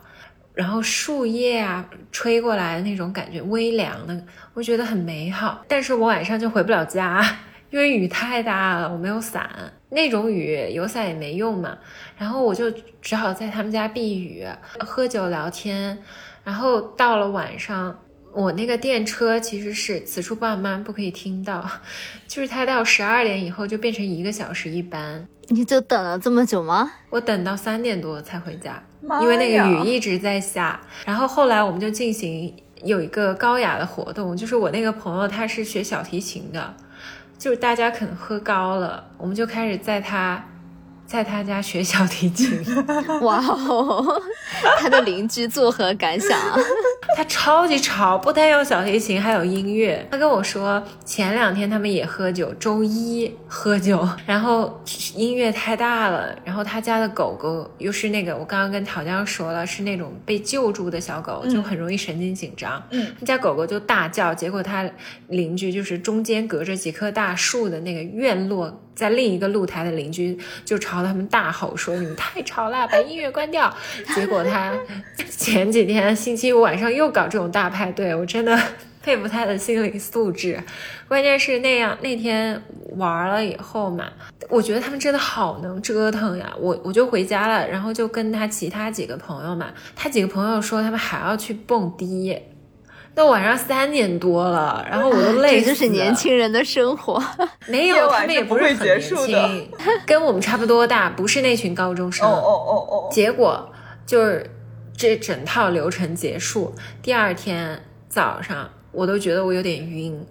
[0.53, 5.63] 然后树叶啊吹过来的那种感觉，微凉的，我觉得很美好。
[5.67, 7.23] 但是我晚上就回不了家，
[7.71, 9.49] 因为雨太大了，我没有伞，
[9.89, 11.77] 那种雨有伞也没用嘛。
[12.17, 12.69] 然后我就
[13.01, 14.45] 只好在他们家避雨，
[14.79, 15.97] 喝酒聊天。
[16.43, 17.97] 然后到了晚上，
[18.33, 21.65] 我那个电车其实是此处爸妈，不可以听到，
[22.27, 25.27] 就是它到十二点以后就变成一个小时一班。
[25.47, 26.91] 你就等了这么久吗？
[27.09, 28.81] 我等到三点多才回家，
[29.21, 30.79] 因为那个雨一直在下。
[31.05, 36.73] 然后后来我们就进行有一个高雅的活动，就是我那个朋友他是学小提琴的，
[37.37, 40.43] 就是大家可能喝高了，我们就开始在他
[41.12, 42.63] 在他家学小提琴。
[43.21, 44.21] 哇哦，
[44.80, 46.58] 他的邻居作何感想啊？
[47.17, 50.08] 他超级吵，不但有小提琴，还有音乐。
[50.10, 54.82] 他跟我说，前两天他们也喝酒，周一喝酒，然后
[55.13, 62.82] 音乐太大了，然后他家的狗狗又是那个我刚刚跟陶江说了，是那种被救助的小狗，就很容易神经紧张。
[62.91, 64.89] 嗯，他家狗狗就大叫，结果他
[65.28, 68.82] 邻居就是中间隔着几棵大树的那个院落。
[68.93, 73.73] 在另一个露台的邻居就朝他们大吼说：“你们太吵了，把音乐关掉。
[74.15, 74.73] ”结果他
[75.30, 78.58] 前几天星期五晚上又搞这种大派对，我真的
[79.01, 80.62] 佩服他的心理素质。
[81.08, 82.62] 关键是那样那天
[82.97, 84.06] 玩了以后嘛，
[84.49, 86.54] 我觉得他们真的好能折腾呀。
[86.60, 92.38] 我我就回家了，然后就跟他其他几个朋友嘛，他几个朋友说他们还要去蹦迪。
[93.13, 95.74] 到晚上三点多了，然后我都累死了。
[95.74, 97.21] 这就是年轻人的生活。
[97.67, 99.69] 没有，他们也不是很年轻，
[100.08, 102.26] 跟我们差不多大，不是那群高中生。
[102.26, 103.10] 哦哦哦哦。
[103.12, 103.69] 结果
[104.06, 104.50] 就是
[104.95, 110.26] 这整套流程结束，第二天早上我都觉得我有点晕，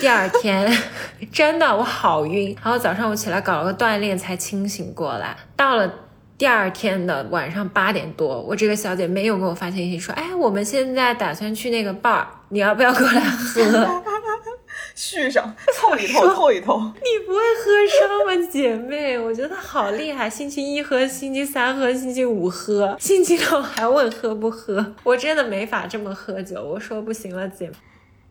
[0.00, 0.70] 第二天
[1.32, 5.36] 真的我好晕，然后早上我起来搞了个锻炼才清醒过来。
[5.56, 5.90] 到了
[6.38, 13.62] 第二天的晚上八点多，我这个小姐妹又给我发信息说：“哎，我们现在打算去那个 bar，你要不要过来喝？”
[14.94, 19.18] 续上凑一凑凑一凑，你不会喝伤吗，姐妹？
[19.18, 24.94] 我觉得好厉害，星期一喝，星期三喝，星期五喝，星期六还问喝不喝？
[25.04, 26.62] 我真的没法这么喝酒。
[26.62, 27.70] 我说不行了，姐，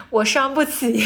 [0.10, 1.04] 我伤不起。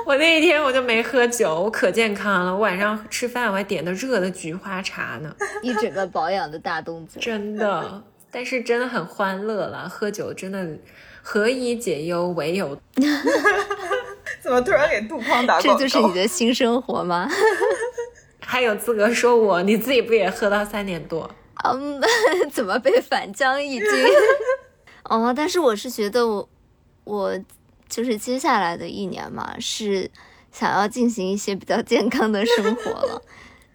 [0.06, 2.52] 我那一天我就没喝酒，我可健康了。
[2.52, 8.02] 我晚上吃饭我还点的热的菊花茶呢， 一整个保养的大动作，真的。
[8.32, 10.64] 但是真的很欢乐了，喝酒真的
[11.20, 12.78] 何以解忧，唯有。
[14.40, 15.78] 怎么突然给杜康打广告？
[15.78, 17.28] 这就是你的新生活吗？
[18.40, 19.62] 还有资格说我？
[19.62, 21.28] 你自己不也喝到三点多？
[21.64, 22.00] 嗯，
[22.50, 23.88] 怎么被反将一军？
[25.04, 26.48] 哦，但是我是觉得我
[27.04, 27.38] 我
[27.90, 30.10] 就是接下来的一年嘛，是
[30.50, 33.22] 想要进行一些比较健康的生活了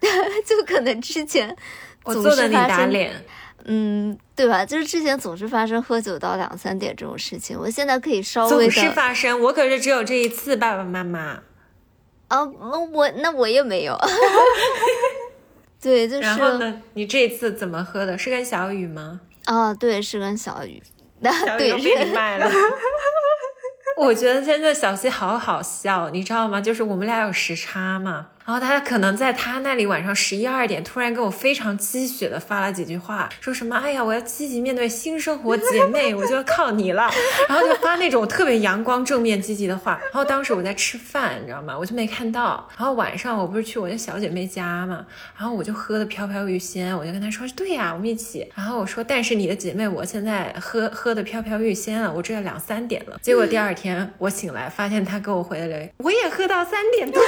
[0.44, 1.54] 就可能之前
[2.04, 3.24] 我做的你打脸。
[3.68, 4.64] 嗯，对吧？
[4.64, 8.72] 就是之前总是发生喝酒到两三点这种事情，我现在可以稍微的。
[8.72, 11.42] 总是发生，我可是只有这一次，爸爸妈妈。
[12.28, 12.44] 啊，
[12.92, 13.98] 我那我也没有。
[15.82, 16.20] 对，就是。
[16.22, 16.82] 然后呢？
[16.94, 18.16] 你这次怎么喝的？
[18.16, 19.20] 是跟小雨吗？
[19.46, 20.80] 啊，对，是跟小雨。
[21.22, 22.48] 小雨被你卖了。
[23.96, 26.60] 我觉得现在小溪好好笑，你知道吗？
[26.60, 28.26] 就是我们俩有时差嘛。
[28.46, 37.10] 然后他可能在他那里晚上十一二点，突然跟我非常积雪的发了几句话，说什么“哎呀，我要积极面对新生活，姐妹，我就要靠你了。”
[37.48, 40.00] 然后就发那种特别阳光、正面、积极的话。
[40.04, 41.76] 然后当时我在吃饭，你知道吗？
[41.76, 42.68] 我就没看到。
[42.78, 45.04] 然后晚上我不是去我那小姐妹家嘛，
[45.36, 57.20] 然后我就喝的飘飘欲仙，我就跟她说：“对呀，我们一起。”然后我说：“但是你的姐妹，我现在喝喝的飘飘欲仙了，我这要两三点了。”结果第二天我醒来，发现她给我回了：“我也喝到三点多。”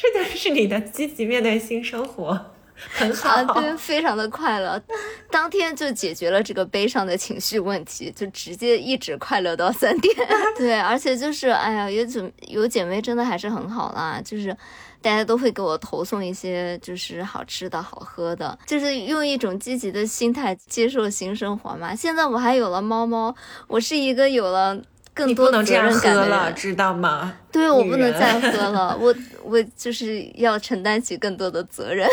[0.00, 4.82] 这就是你的积极面对新生活，很好，对，非常的快乐，
[5.30, 10.16] 当天就解决了这个悲伤的情绪问题，就直接一直快乐到三点。
[10.56, 14.56] 对，而且就是，哎呀，有姐有姐妹真的还是很好啦，就是
[15.02, 21.94] 大家都会给我投送一些就是好吃的好喝的，就是用一种积极的心态接受新生活嘛。
[21.94, 23.34] 现在我还有了猫猫，
[23.68, 24.80] 我是一个有了。
[25.12, 27.36] 更多责任感了，知道吗？
[27.52, 32.08] 对，我不能再喝了，我我就是要承担起更多的责任。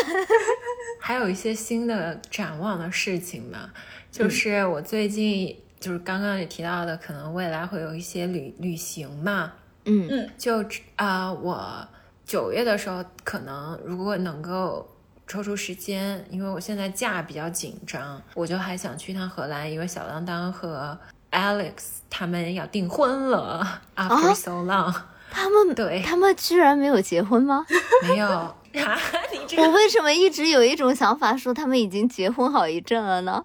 [1.00, 3.70] 还有一些新的展望的事情嘛，
[4.10, 9.52] 就是我最近就是刚刚也提到的，可能未来会有一些旅旅行嘛。
[9.84, 10.62] 嗯嗯，就
[10.96, 11.86] 啊，我
[12.26, 14.86] 九月的时候可能如果能够
[15.26, 20.98] 抽出时间，因为我现在假比较紧张，我就还想去趟荷兰，因为小当当和。
[21.30, 21.72] Alex
[22.10, 24.94] 他们要订婚了，After so long，
[25.30, 27.66] 他们对，他们居然没有结婚吗？
[28.02, 28.26] 没有，
[29.58, 33.44] 我为什么一直有一种想法，说他们已经结婚好一阵了呢？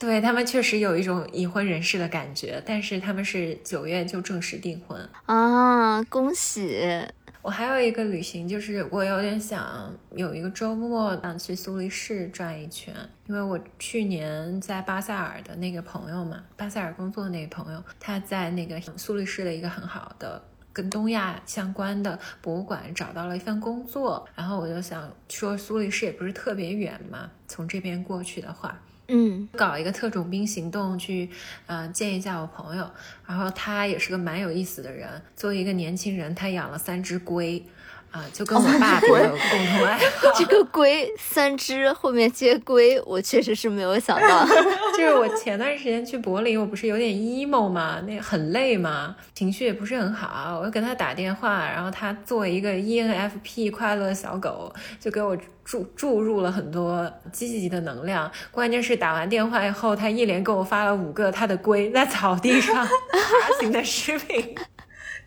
[0.00, 7.04] 对他们确实有一种已婚人士的感觉，但是他们是九月就正式订婚啊，恭喜！
[7.48, 12.94] 我还有一个旅行，就是我有点想有一个周末想去苏黎世转一圈，
[13.26, 20.42] 因为我去年在巴塞尔的那个朋友嘛，巴塞尔工作的那个朋友，他在那个苏黎世的一个很好的
[20.74, 28.78] 跟东亚相关的博物馆找到了一份工作，然后我就想说苏黎世也不是特别远嘛，从这边过去的话。
[29.08, 31.30] 嗯，搞一个特种兵行动去，
[31.66, 32.90] 呃，见一下我朋友。
[33.26, 37.64] 然后他也是个蛮有意思的人，作为一个年轻人，他养了三只龟。
[38.10, 40.32] 啊，就跟我爸有共同爱好。
[40.34, 44.46] 这个龟三只后面接龟，我确实是没有想到。
[44.96, 50.58] 就是我前段时间去柏林，我不是有点 emo 嘛，那很累嘛，情绪也不是很好。
[50.58, 58.30] 我就给他打电话，然后他作为一个 ENFP 快乐小狗，就给我注注入了很多积极的能量。
[58.50, 62.74] 关键是打完电话以后，他一连给我发了五个他的龟在草地上
[63.12, 64.54] 爬行的视频。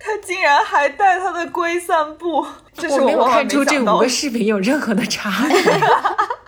[0.03, 5.57] 他竟然还带他的龟散步，这是我没有看出这五个视频有任何的差别。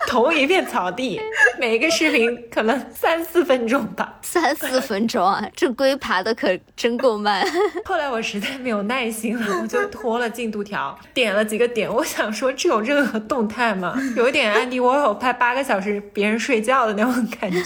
[0.06, 1.20] 同一片草地，
[1.58, 7.44] 每一个视频可能三四分钟吧，三四分钟啊，这龟爬的可真够慢。
[7.84, 13.96] 后来我实在没有耐心了，我就拖了进度条，点了几个点，我想说这有任何动态吗？
[14.14, 17.58] 有一点安迪沃有拍八个小时别人睡觉的那种感觉。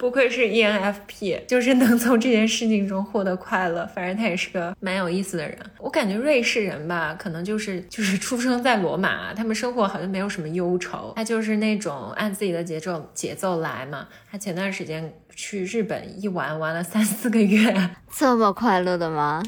[0.00, 3.86] 不愧是 ENFP，就是能从这件事情中获得快乐。
[3.94, 5.58] 反正他也是个蛮有意思的人。
[5.78, 14.08] 我感觉瑞士人吧，可能就是就是出生在罗马，他们生活好像没有什么忧愁，他就是那种按自己的节奏节奏来嘛。
[14.30, 19.42] 他前段时间去日本一玩，玩了三四个月，这么快乐的吗？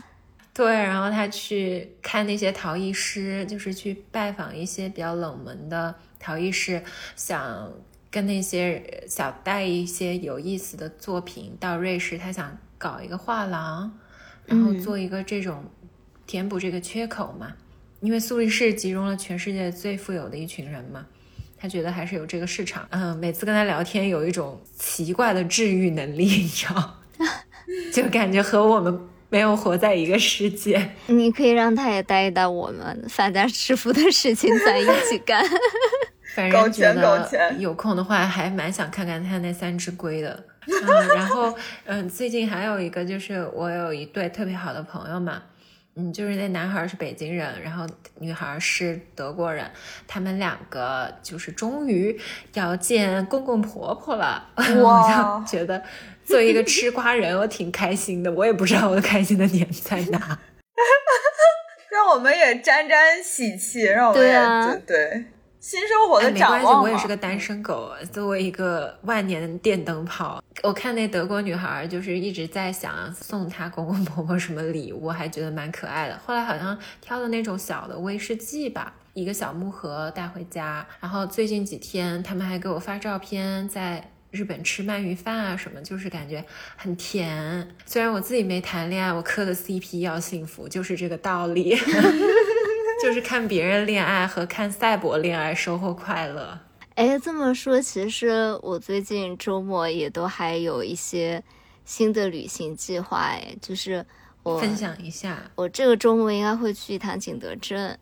[0.53, 6.83] 对，然后他去看那些陶艺师，就是去拜访一些比较冷门的陶艺师，
[7.17, 7.73] 想
[8.13, 13.91] 跟那些想带一些有意思的作品到瑞士，他想搞一个画廊，
[14.47, 15.65] 然后做一个这种
[16.27, 17.55] 填补这个缺口嘛。
[18.01, 21.07] 因为苏黎世集中了全世界最富有的一群人嘛，
[21.57, 22.87] 他觉得还是有这个市场。
[22.91, 27.01] 嗯，每次跟他聊天有一种奇怪的治愈能力，你知道，
[27.93, 29.09] 就感觉和我们。
[29.33, 35.43] 没有活在一个世界，你可以让他也带一带我们发家致富的事情，在一起干。
[36.35, 40.45] 反正觉得有空的话，还蛮想看看他那三只龟的。
[40.67, 41.55] 嗯，然后，
[41.85, 45.43] 嗯，最近还有一个就是我有一对特别好的朋友嘛，
[45.97, 47.85] 嗯，就是那男孩是北京人，然后
[48.21, 49.69] 女孩是德国人，
[50.07, 52.19] 他们两个就是终于
[52.55, 55.83] 要见公公婆婆了， 我就觉得。
[56.25, 58.31] 作为一个吃瓜人，我挺开心的。
[58.31, 60.19] 我也不知道我的开心的点在哪，
[61.91, 65.25] 让我们也沾沾喜气，让我们也对
[65.63, 66.59] 新生活的展望。
[66.59, 67.93] 没关系，我也是个单身狗。
[68.13, 76.19] 作为一个万年电灯泡，我看那德国女孩就是一直在想送她公公婆婆什么礼物，还觉得蛮可爱的。
[76.27, 80.85] 后来好像挑的那种小的威士忌吧，一个小木盒带回家。
[80.99, 84.11] 然后最近几天，他们还给我发照片在。
[84.33, 86.43] 日本吃鳗鱼饭啊什么，就是感觉
[86.75, 87.69] 很甜。
[87.85, 91.77] 虽然我自己没谈恋爱，我磕的 CP 要幸福，就是这个道理。
[93.03, 96.59] 就是看别人恋爱和看赛博恋爱收获快乐。
[96.95, 101.43] 哎，这么说，其实我最近周末也都还有一些
[101.85, 103.19] 新的旅行计划。
[103.19, 104.07] 哎，就是
[104.45, 107.99] 我分享一下，我这个周末应该会去一趟景德镇。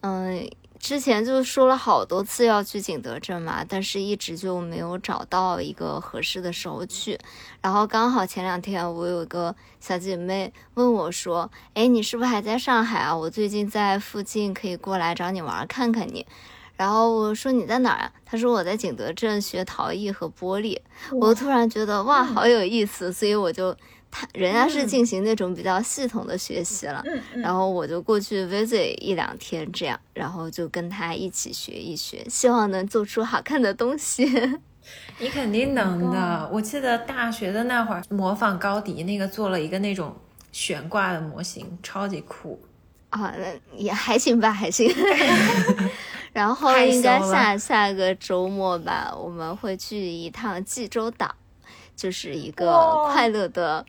[0.00, 0.48] 嗯。
[0.82, 7.16] 之前就说了好多次要去景德镇嘛，但是一直就没有找到一个合适的时候去。
[7.60, 13.16] 然后刚好前两天我有个小姐妹问我说：“哎，你是不是还在上海啊？
[13.16, 16.26] 我最近在附近，可以过来找你玩看看你。”
[16.76, 20.76] 然后我说：“你在哪儿啊？”她说：“我在景德镇学陶艺和玻璃。”
[21.20, 23.76] 我突然觉得哇，好有意思，所以我就。
[24.14, 27.02] 他人家是进行那种比较系统的学习了，
[27.34, 34.24] 然后我就过去 visit 一两天这样，然后就跟他一起学一学，希望能做出好看的东西。
[35.18, 40.14] 你肯定能的，我记得大学的那会儿模仿高迪那个做了一个那种
[40.52, 42.60] 悬挂的模型，超级酷
[43.08, 43.32] 啊，
[43.76, 44.92] 也还行吧，还行。
[46.34, 51.34] 然后应该下下个周末吧，我们会去一趟济州岛，
[51.96, 53.86] 就是一个快乐的。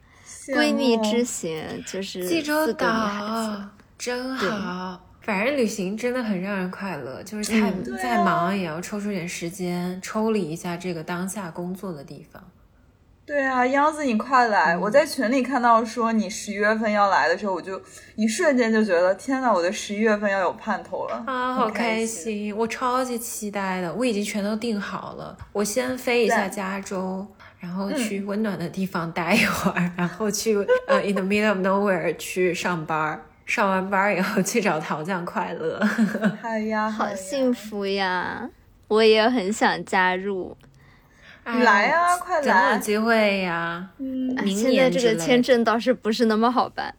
[0.47, 4.99] 闺蜜之行就是济州岛，真好。
[5.21, 12.43] 反正旅行真的很让人快乐，就是再再忙也要抽出点时间，抽离一下这个当下工作的地方。
[13.25, 14.77] 对啊，央子你快来！
[14.77, 17.81] 我在群里看到说你十一月份要来的时候，我就
[18.17, 21.53] 一瞬间就觉得天呐，我的十一月份要有盼头了啊！
[21.53, 25.37] 好开心，我超级期待的，我已经全都订好了。
[25.53, 27.25] 我先飞一下加州。
[27.63, 30.53] 然后去温暖的地方待一会儿，然后去
[30.85, 35.79] 呃，in the middle of nowhere 去上班，上完班以后去找桃酱快乐。
[36.43, 38.49] 好呀，好幸福呀！
[38.89, 40.57] 我也很想加入。
[41.45, 42.43] 你来啊，快来！
[42.43, 43.89] 总有机会呀。
[43.97, 46.93] 嗯，现在这个签证倒是不是那么好办，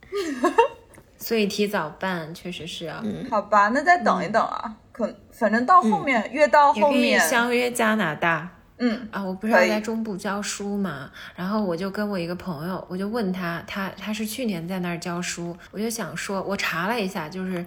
[1.19, 3.03] 所以提早办确实是啊。
[3.05, 4.75] 嗯，好吧，那再等一等啊。
[4.93, 8.49] 可反正到后面越到后面相约加拿大。
[8.87, 17.65] 嗯啊，我不是要在中部教书嘛，然后我就跟我一个朋友，我就问他，他他是去年在那儿教书，我就想说，我查了一下，就是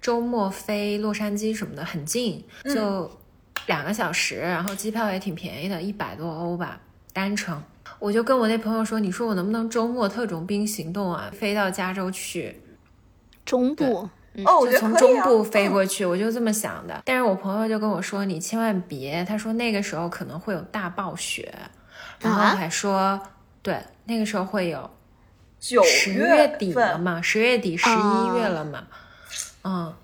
[0.00, 3.10] 周末飞洛杉矶什么的很近，就
[3.66, 6.80] 两个小时，然后机票也挺便宜的，一百多欧吧
[7.12, 7.62] 单程。
[7.98, 12.60] 我就跟我那朋友说，你说我能不能周末特种兵行动啊，飞到加州去
[13.44, 14.08] 中部。
[14.44, 17.00] 哦，就从中部飞过去，我就这么想的。
[17.04, 21.52] 但是我朋友就跟我说，你千万别，他说那个时候可能会有大暴雪，
[22.20, 23.20] 然后还说，
[23.62, 24.90] 对，那个时候会有
[25.60, 28.84] 十月底了嘛，十月底十一月了嘛，
[29.64, 29.94] 嗯，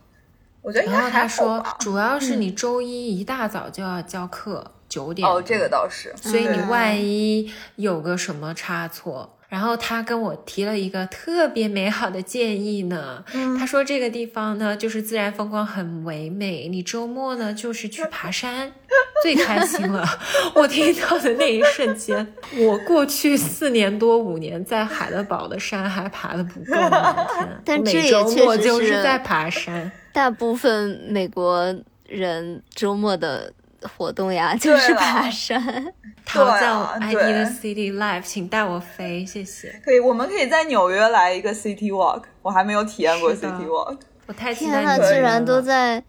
[0.62, 9.39] 我觉得然后他说，主要是你周一一大早就要教课，九点哦，这个倒是，所以你万一有个什么差错。
[9.53, 13.22] 然后他跟我提了一个特别美好的建议呢，
[13.59, 18.72] 他说这个地方呢就是自然风光很唯美，你周末呢就是去爬山，
[19.22, 20.03] 最开心了。
[20.57, 22.26] 我听到的那一瞬间，
[22.66, 27.28] 我过去四年多五年在海德堡的山还爬的不够呢，
[27.62, 29.92] 但每周末就是在爬山。
[30.14, 31.74] 大部分美国
[32.09, 33.53] 人周末的
[33.89, 35.93] 活动呀，就是爬山。
[36.24, 39.80] 陶造啊 I 对 need a city life，请带我飞，谢谢。
[39.85, 43.99] 可以，我们可以在纽约来一个 City Walk，我还没有体验过 City Walk。
[44.26, 46.03] 我太期天呐，待你可以居然都在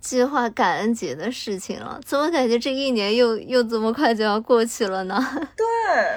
[0.00, 5.24] 计划感恩节的事情了，怎么感觉这一年又又这么快就要过去了呢？
[5.56, 5.66] 对，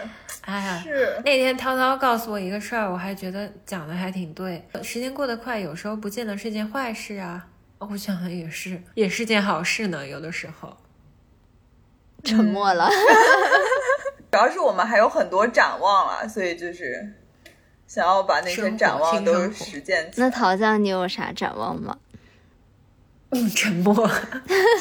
[0.42, 4.68] 哎呀，是，那天涛涛告诉我一个事儿，我还觉得讲的还挺对。
[4.82, 7.46] 时间过得快，有时候不见得是件坏事啊。
[7.78, 10.08] 哦我想的也是，也是件好事呢。
[10.08, 10.76] 有的时候，
[12.26, 12.90] 沉默了。
[14.32, 17.14] 主要是我们还有很多展望了，所以就是
[17.88, 20.28] 想要把那些展望都实践起来。
[20.28, 21.98] 那陶酱，你有啥展望吗？
[23.30, 23.94] 嗯，沉默。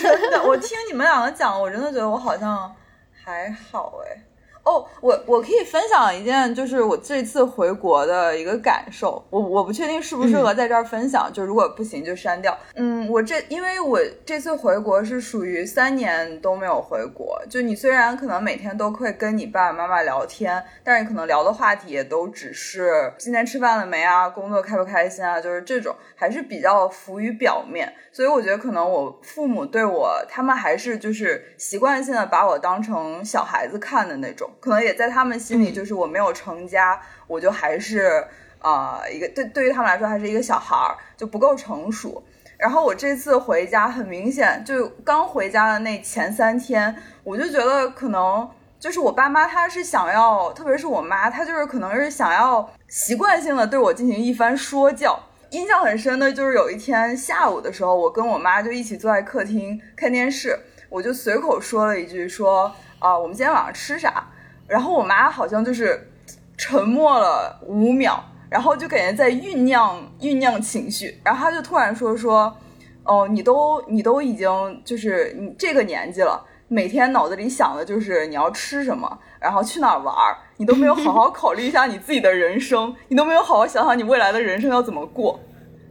[0.02, 2.74] 真的，我听你们两个讲，我真的觉得我好像
[3.12, 4.22] 还好哎。
[4.64, 9.22] 哦，我我可以分享一件，就是我这次回国的一个感受。
[9.28, 12.56] 我我不确定适不适合在这儿分享，就如果不行就删掉。
[12.74, 27.92] 嗯，我这因为我这次回国是属于三年都没有回国，就你虽然可能每天都会跟你爸爸妈妈聊天，但是你可能聊的话题也都只是今天吃饭了没啊，工作开不开心啊，就是这种，还是比较浮于表面。
[28.10, 38.26] 所以我觉得可能我父母对我，他们还是就是习惯性的把我当成小孩子看的那种，可能也在他们心里就是我没有成家，我就还是
[38.58, 42.22] 啊、呃一个对对于他们来说还是一个小孩儿，就不够成熟。
[42.56, 48.48] 然后我这次回家，很明显就刚回家的那前三天，我就觉得可能
[48.78, 55.18] 就是我爸妈他是想要，特别是我妈，她就是可能是想要习惯性的对我进行一番说教。
[55.50, 64.28] 印象很深的就是有一天下午的时候，我跟我妈就一起坐在客厅看电视，我就随口说了一句说啊、我们今天晚上吃啥？
[64.66, 66.10] 然后我妈好像就是
[66.56, 72.56] 沉默了五秒，然后就感觉在酝酿酝酿情绪，然后她就突然说说，
[73.04, 85.38] 哦，你都你都已经就是你这个年纪了，每天脑子里想的就是你要吃什么，然后去哪儿玩儿，你都没有好好考虑一下你自己的人生， 你都没有好好想想你未来的人生要怎么过。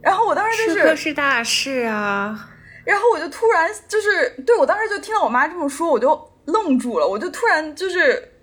[0.02, 2.50] 然后我当时就吃是喝是大事啊。
[2.84, 8.33] 然后我就突然就是，对我当时就听到我妈这么说，我就愣住了，我就突然就是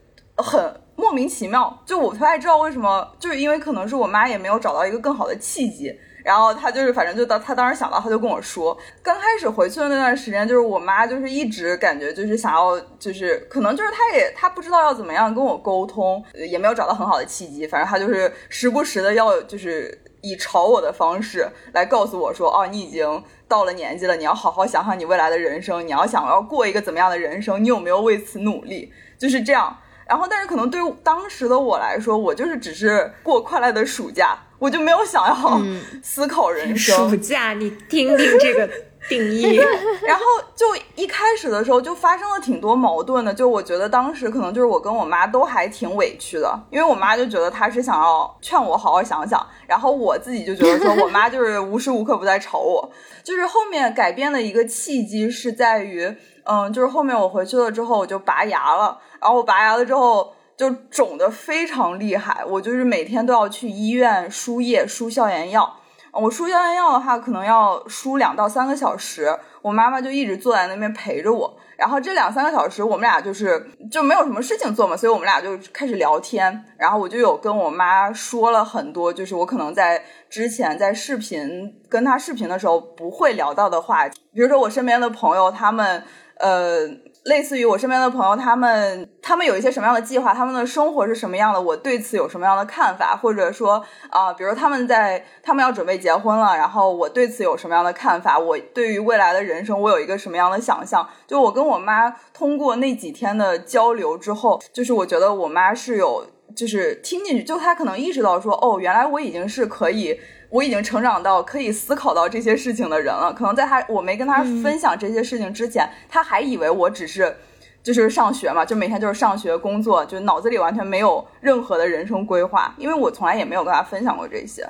[0.42, 5.94] 很莫名其妙，就我不太知道为什么，就是因为可能是我妈也没有找到一个更好的契机。
[6.24, 28.94] 然后她就是，反正就当她当时想到，她就跟我说，刚开始回去的那段时间，就是我妈就是一直感觉就是想要，就是可能就是她也她不知道要怎么样跟我沟通，也没有找到很好的契机，反正她就是时不时的要就是以吵我的方式来告诉我说，哦，你已经到了年纪了，你要好好想想你未来的人生，你要想要过一个怎么样的人生，你有没有为此努力？
[29.18, 29.76] 就是这样。
[30.12, 37.10] 然后，但是可能对当时的我来说，我就是只是过快乐的暑假，我就没有想要嗯 思考人生。
[37.10, 38.70] 暑假，你听听这个
[39.08, 39.56] 定义。
[40.06, 40.22] 然后
[40.54, 52.92] 就一开始的时候就发生了挺多矛盾的，就我觉得当时可能就是我跟我妈都还挺委屈的，因为我妈就觉得她是想要劝我好好想想，然后我自己就觉得说我妈就是无时无刻不在吵我。
[53.24, 56.14] 就是后面改变的一个契机是在于，
[56.44, 60.34] 嗯，就是后面我回去了之后我就拔牙了，然后我拔牙了之后。
[60.58, 65.78] 就肿得非常厉害，我就是每天都要去医院输液、输消炎药。
[66.14, 71.58] 我输消炎药的话，可能要输两到三个小时，我妈妈就一直坐在那边陪着我。
[71.78, 76.64] 然后这两三个小时，我们俩就是就没有什么事情做嘛，所以我们俩就开始聊天。
[76.78, 86.04] 然后我就有跟我妈说了很多，就是我可能在之前在视频跟她视频的时候不会聊到的话题，比如说我身边的朋友他们
[86.42, 86.90] 呃。
[87.26, 93.80] 类似于我身边的朋友，他们他们有一些什么样的计划，他们的生活是什么样的，我对此有什么样的看法，或者说
[94.10, 101.08] 啊、比如他们在他们要准备结婚了，然后我对此有什么样的看法，我对于未来的人生我有一个什么样的想象。
[101.28, 106.26] 就我跟我妈通过那几天的交流之后，就是我觉得我妈是有
[106.56, 110.20] 就是听进去，就她可能意识到说，哦，原来我已经是可以。
[110.52, 113.34] 我已经成长到可以思考到这些事情的人了。
[113.34, 117.36] 可能在他我没跟他分享这些事情之前，他还以为我只是
[117.82, 124.68] 就是上学嘛，就每天就是上学工作，就脑子里完全没有任何的人生规划，因为我从来也没有跟他分享过这些。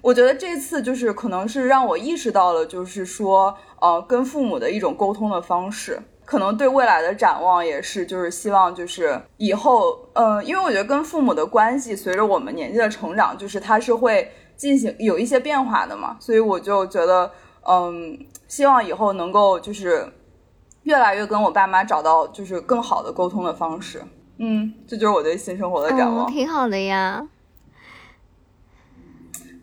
[0.00, 14.30] 我觉得这次就是可能是让我意识到了，就是说，呃，跟父母的一种沟通的方式，可能对未来的展望也是，就是希望就是以后，呃，因为我觉得跟父母的关系随着我们年纪的成长，就是他是会
[14.64, 17.30] 进行有一些变化的嘛，所以我就觉得，
[17.68, 20.10] 嗯，希望以后能够就是
[20.84, 24.02] 越来越跟我爸妈找到就是更好的沟通的方式。
[24.38, 26.26] 嗯，这就是我对新生活的展望。
[26.26, 27.22] 嗯，挺好的呀。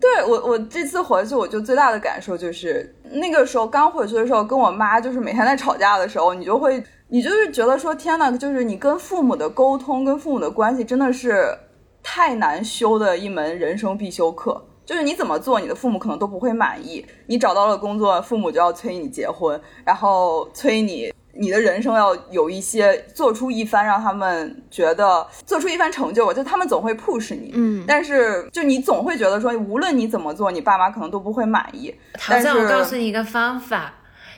[0.00, 11.58] 对我，我这次回去，我就最大的感受就是那个时候刚回去的时候，跟我妈就是每天在吵架的时候，你就会，你就是觉得说，天呐，就是你跟父母的沟通，跟父母的关系真的是
[12.04, 14.64] 太难修的一门人生必修课。
[14.84, 17.04] 就是你怎么做，你的父母可能都不会满意。
[17.26, 21.12] 你找到了工作，父母就要催你结婚，然后催你。
[21.34, 31.94] 你的人生要有一些做出一番让他们觉得做出一番成就，就他们总会 push 你，嗯，但是就你总会觉得说，无论你怎么做，你爸妈可能都不会满意。
[32.18, 33.94] 好像我告诉你一个方法，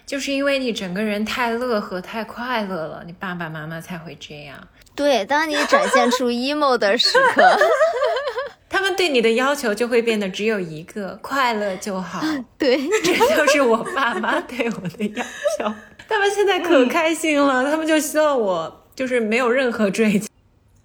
[0.06, 4.56] 就是因为你整个人太乐呵、太快乐了，你爸爸妈妈才会这样。
[4.94, 7.56] 对，当你展现出 emo 的时刻，
[8.70, 12.22] 他们对你的要求就会变得只有一个：快乐就好。
[12.56, 15.24] 对，这就是我爸妈对我的要
[15.58, 15.74] 求。
[16.08, 20.26] 他们现在可开心了，他们就希望我就是没有任何追求，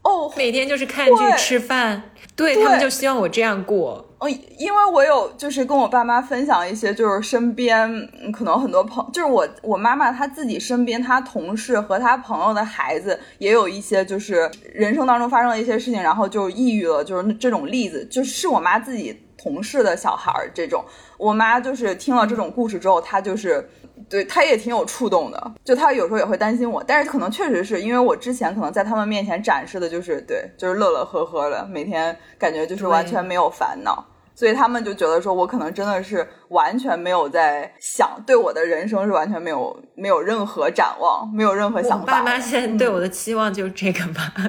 [0.02, 4.09] 哦，每天就是看剧吃饭，对他们就希望我这样过。
[4.20, 7.90] 哦，因为我有就是跟我爸妈分享一些，就是身边
[8.34, 20.84] 可能很多朋，就是我我妈妈她自己身边，她同事和她朋友的孩子也有一些就是人生当中发生了一些事情，然后就抑郁了，就是这种例子，就是我妈自己同事的小孩儿这种，
[21.18, 23.70] 我妈就是听了这种故事之后，她就是。
[24.10, 34.04] 对他也挺有触动的，就他有时候也会担心我，但是可能确实是因为我之前可能在他们面前展示的就是对，就是乐乐呵呵的，每天感觉就是完全没有烦恼，
[34.34, 42.06] 所以他们就觉得说我可能真的是完全没有在想，对我的人生是完全没有没有任何展望，没有任何想法。
[42.06, 44.34] 爸妈现在对我的期望就是这个吧。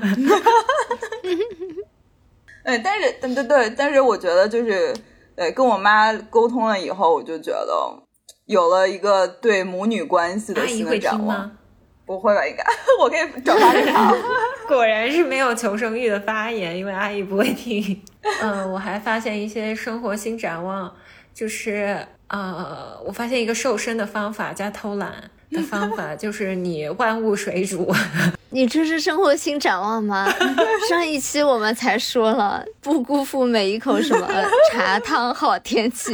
[2.65, 4.95] 哎，但是对对对，但是我觉得就是
[5.37, 8.03] 对跟我妈沟通了以后，我就觉得。
[8.51, 11.57] 有了一个对母女关系的新的展望，
[12.05, 12.45] 不会吧？
[12.45, 12.65] 应该
[13.01, 14.13] 我可以转发给他。
[14.67, 18.03] 果然是没有求生欲的发言，因为阿姨不会听。
[18.43, 20.93] 嗯，我还发现一些生活新展望，
[21.33, 25.31] 就是呃，我发现一个瘦身的方法加偷懒。
[25.53, 27.93] 的方法就是你万物水煮，
[28.51, 30.33] 你这是生活新展望吗？
[30.89, 34.29] 上一期我们才说了不辜负每一口什么
[34.71, 36.13] 茶汤好天气，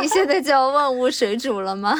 [0.00, 1.92] 你现在叫万物水煮了吗？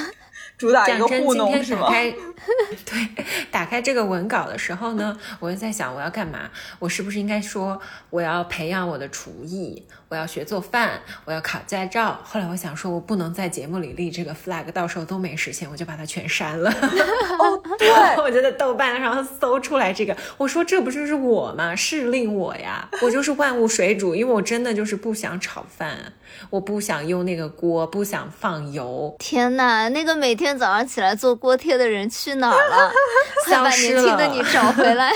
[0.56, 1.88] 主打一个糊弄是吗？
[2.86, 3.08] 对，
[3.50, 6.48] 打开这个文稿的时候呢，我就在想我要干嘛？
[6.78, 7.80] 我是不是应该说
[8.10, 9.84] 我要培养我的厨艺？
[10.08, 12.18] 我要学做饭，我要考驾照。
[12.24, 16.70] 后来我想说，我不能在节目里立这个 flag，到时候都没实现，我就把它全删了。
[17.38, 17.88] 哦，对，
[18.22, 21.76] 我就在豆瓣上搜出来这个，我说这不就是我吗？
[21.76, 26.14] 是令我呀，我就是万物水煮，因为我真的就是不想炒饭，
[26.50, 29.14] 我不想用那个锅，不想放油。
[29.18, 32.90] 天哪，那个每天早上起来做锅贴的人去哪儿了？
[33.46, 34.00] 消失了。
[34.00, 35.12] 年轻的你找回来。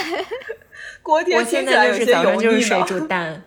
[1.03, 3.43] 锅贴我现在就是早上就是水煮蛋，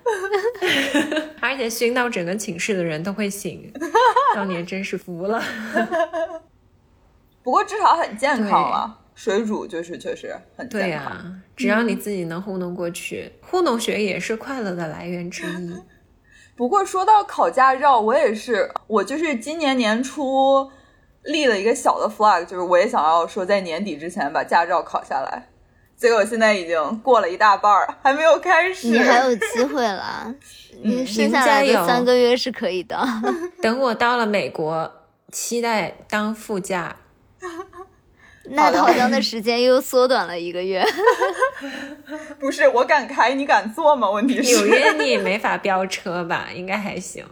[1.40, 3.72] 而且熏到整个寝室的人都会醒。
[4.36, 5.42] 当年真是服了。
[7.42, 11.24] 不过至少很健康啊，水煮就是确实很对呀。
[11.56, 15.74] 只要你自己能糊弄过去，糊弄学也是快乐的来源之一。
[16.58, 20.70] 不过说到考驾照，我也是，我就是今年年初
[21.24, 25.50] 立了一个小的 flag，就是我也想要说在年底之前把驾照考下来。
[25.98, 28.88] 结果现在已经过了一大半儿，还没有开始。
[28.88, 30.34] 你还有机会了，
[30.84, 32.98] 你剩下来的三个月是可以的。
[33.62, 34.92] 等我到了美国，
[35.32, 36.98] 期待当副驾。
[38.50, 40.86] 那好像的时间又缩短了一个月。
[42.40, 44.12] 不是我敢开，你敢坐吗？
[44.12, 46.50] 问题是纽约你也没法飙车吧？
[46.54, 47.26] 应该还行。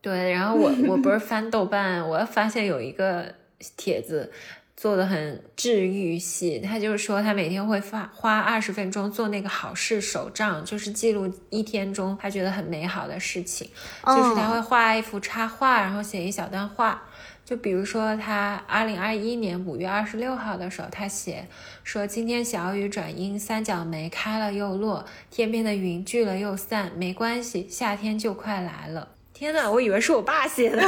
[0.00, 3.34] 对，然后我我不是翻豆瓣，我发现有一个
[3.76, 4.32] 帖子。
[4.76, 13.66] 做的很治愈系，他就是说他每天会发花二十分钟做那个好事手账，就是记录一天中他觉得很美好的事情。
[14.04, 17.02] 就是他会画一幅插画，然后写一小段话。
[17.42, 21.46] 就比如说他二零二一年五月二十六号的时候，他写
[21.82, 29.15] 说今天小雨转阴，三角梅开了又落，天边的云聚了又散，没关系，夏天就快来了。
[29.36, 30.82] 天呐，我以为是我爸写的。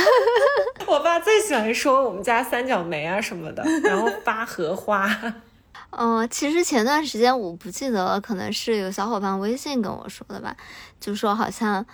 [0.86, 5.06] 我爸最喜欢说我们家三角梅啊什么的，然后发荷花。
[5.92, 10.56] 嗯，其实前段时间我不记得了，可能是有小伙伴微信跟我说的吧，
[10.98, 11.84] 就说好像，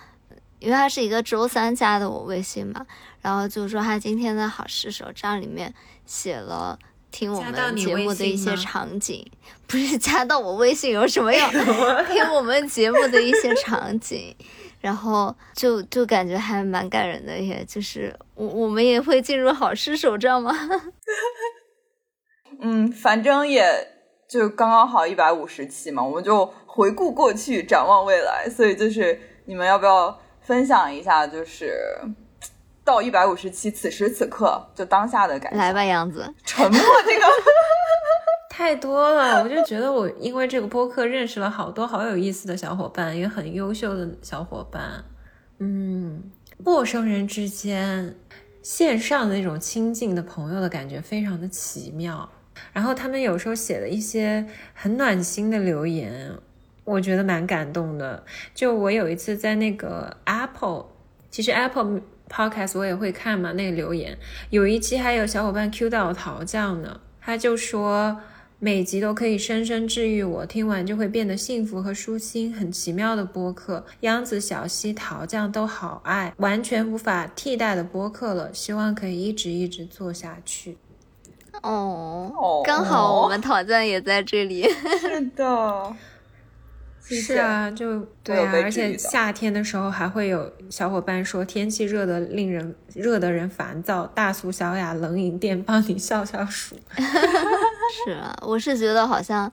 [0.59, 2.85] 因为他是一个周三加的我微信嘛，
[3.21, 5.73] 然后就说他今天的好事手账里面
[6.05, 6.79] 写了
[7.11, 9.29] 听我们节目的一些场景，
[9.67, 11.49] 不是加到我微信有什么用？
[12.07, 14.33] 听我们节目的一些场景。
[14.81, 20.53] 然后就就感觉还蛮感人的，也就是我我们也会进入好事手账吗？
[22.59, 23.87] 嗯，反正也
[24.27, 28.49] 就刚刚好一百五十期嘛，我们就回顾过去，展望未来。
[28.49, 31.73] 所以就是你们要不要分享一下，就是
[32.83, 35.57] 到一百五十期，此时此刻就当下的感觉。
[35.57, 36.33] 来吧，杨子。
[36.43, 37.25] 沉默这个
[38.53, 45.05] 太多了，我就觉得我因为这个播客认识了好多好有意思的小伙伴，也很优秀的小伙伴。
[45.59, 46.21] 嗯，
[46.57, 48.13] 陌生人之间
[48.61, 52.29] 线上的那种亲近的朋友的感觉非常的奇妙。
[52.73, 56.31] 然后他们有时候写的一些很暖心的留言，
[56.83, 58.21] 我觉得蛮感动的。
[58.53, 60.87] 就我有一次在那个 Apple，
[61.29, 64.17] 其实 Apple Podcast 我也会看嘛，那个留言
[64.49, 68.19] 有一期还有小伙伴 Q 到我桃酱呢，他就说
[68.63, 73.83] 每集都可以深深治愈我，听完就会变得幸福和舒心，很奇妙的播客。
[74.01, 80.77] 央子、小溪、桃酱都好爱，完全无法替代的播客了，希望可以一直一直做下去。
[81.63, 84.69] 哦，刚好我们讨赞也在这里。
[85.01, 85.95] 是的，
[87.01, 96.75] 是啊，就对啊，而且夏天的时候还会有小伙伴说天气热的令人热的人烦躁，大俗小雅冷饮店帮你消消暑。
[97.91, 99.51] 是啊，我是觉得好像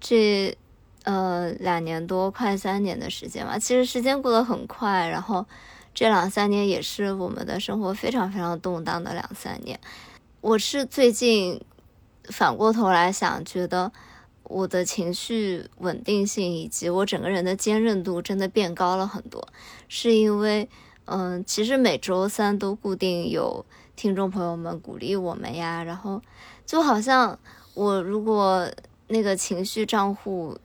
[0.00, 0.56] 这
[1.04, 5.46] 呃两年多快三年的时间嘛，其实时间过得很快，然后
[5.94, 9.80] 这两三年也是我们的生活非常非常动荡的两三年。
[10.40, 11.60] 我是最近
[12.24, 13.90] 反过头来想，觉得
[14.44, 19.48] 我的情绪稳定性以及我整个人的坚韧度真的变高了很多，
[19.88, 20.68] 是因为，
[21.06, 23.64] 嗯，其实每周三都固定有
[23.96, 26.22] 听众朋友们鼓励我们呀，然后
[26.64, 27.38] 就好像
[27.78, 28.68] 我如果
[29.06, 30.58] 那个情绪账户。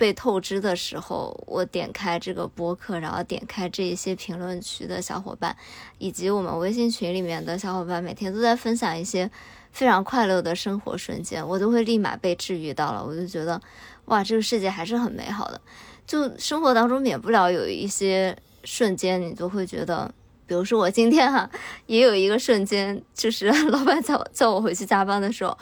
[0.00, 5.54] 被透支的时候，我点开这个播客，然后点开这一些评论区的小伙伴，
[5.98, 9.30] 以及我们微信群里面的小伙伴，每天都在分享一些
[9.70, 13.04] 非常快乐的生活瞬间，我都会立马被治愈到了。
[13.04, 13.60] 我就觉得，
[14.06, 15.60] 哇，这个世界还是很美好的。
[16.06, 18.34] 就生活当中免不了有一些
[18.64, 20.10] 瞬间，你都会觉得，
[20.46, 21.50] 比如说我今天哈，
[21.84, 25.58] 也有一个瞬间，就是 老板叫叫我回去加班的时候。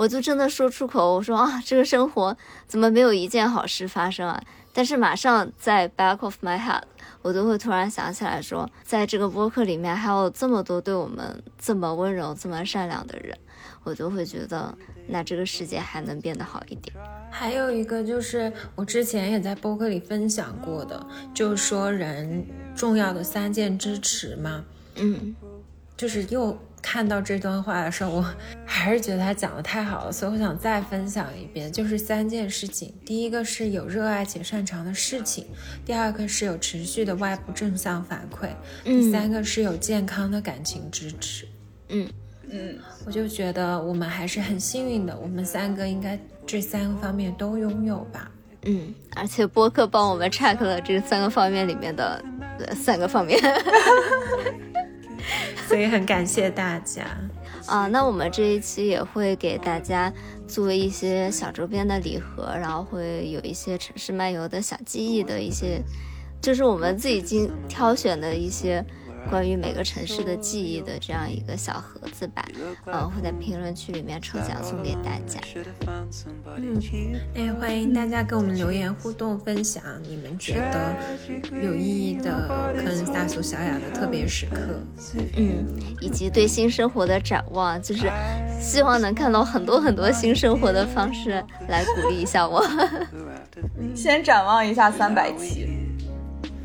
[0.00, 2.34] 我就真的说出口，我说啊，这个生活
[2.66, 4.42] 怎么没有一件好事发生啊？
[4.72, 6.80] 但是马上在 back of my head，
[7.20, 13.36] 我都会突然想起来说，在这个播客里面还有这么多对我们这么温柔、这么善良的人，
[13.82, 14.74] 我都会觉得，
[15.06, 16.96] 那这个世界还能变得好一点。
[17.30, 22.42] 还有一个就是我之前也在播客里分享过的，就是说人
[22.74, 25.36] 重要的三件支持嘛，嗯，
[25.94, 26.58] 就是又。
[26.82, 35.44] 看到这段话的时候，我还是觉得他讲的太好了，所以我想再分享一遍，就是三件事情：第一个是有热爱且擅长的事情；
[35.84, 38.48] 第二个是有持续的外部正向反馈；
[38.84, 41.46] 第三个是有健康的感情支持。
[41.88, 42.08] 嗯
[42.48, 48.30] 嗯，我就觉得我们还是很幸运的，我们三个应该这三个方面都拥有吧。
[48.62, 52.22] 嗯，而且播客帮我们 check 了这三个方面里面的
[52.74, 53.38] 三个方面。
[55.70, 57.04] 所以很感谢大家
[57.66, 57.86] 啊！
[57.86, 60.12] 那我们这一期也会给大家
[60.48, 65.80] 做一些小周边的礼盒，然后会有一些城市漫游的小记忆的一些，
[66.42, 68.84] 就是我们自己经挑选的一些。
[69.28, 72.44] 关于每个城市的记忆的这样一个小盒子吧，
[72.86, 75.40] 嗯，会在评论区里面抽奖送给大家。
[76.56, 76.80] 嗯，
[77.34, 80.96] 哎，欢迎大家跟我们留言互动分享你们觉得
[81.62, 84.56] 有意义的跟大苏小雅的特别时刻，
[85.36, 85.66] 嗯，
[86.00, 88.10] 以及对新生活的展望，就是
[88.60, 92.64] 希望能看到很多很多新生活的方式来鼓励一下我。
[93.94, 95.68] 先展望一下三百期，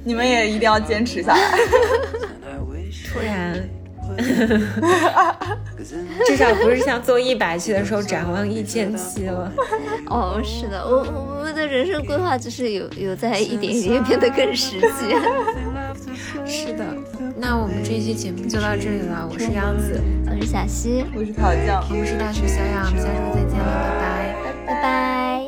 [0.03, 1.57] 你们也一定要坚持下来。
[3.15, 3.55] 突然，
[6.27, 9.49] 至少不是像做一百期的时候展望一千期了。
[10.11, 10.97] 哦，是的，我
[11.37, 15.15] 我们的人生规划就是有有在一点一点变得更实际。
[16.45, 16.85] 是的，
[17.37, 19.27] 那我们这期节目就到这里了。
[19.31, 19.99] 我是杨子，
[20.29, 23.65] 我是小溪，我是桃酱，我们是大学小雅，我们下周再见了，
[23.99, 25.47] 拜拜，拜拜。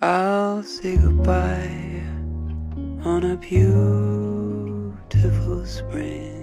[0.00, 2.04] I'll say goodbye
[3.04, 4.92] on a beautiful
[5.66, 6.33] spring.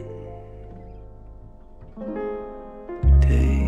[3.32, 3.61] day.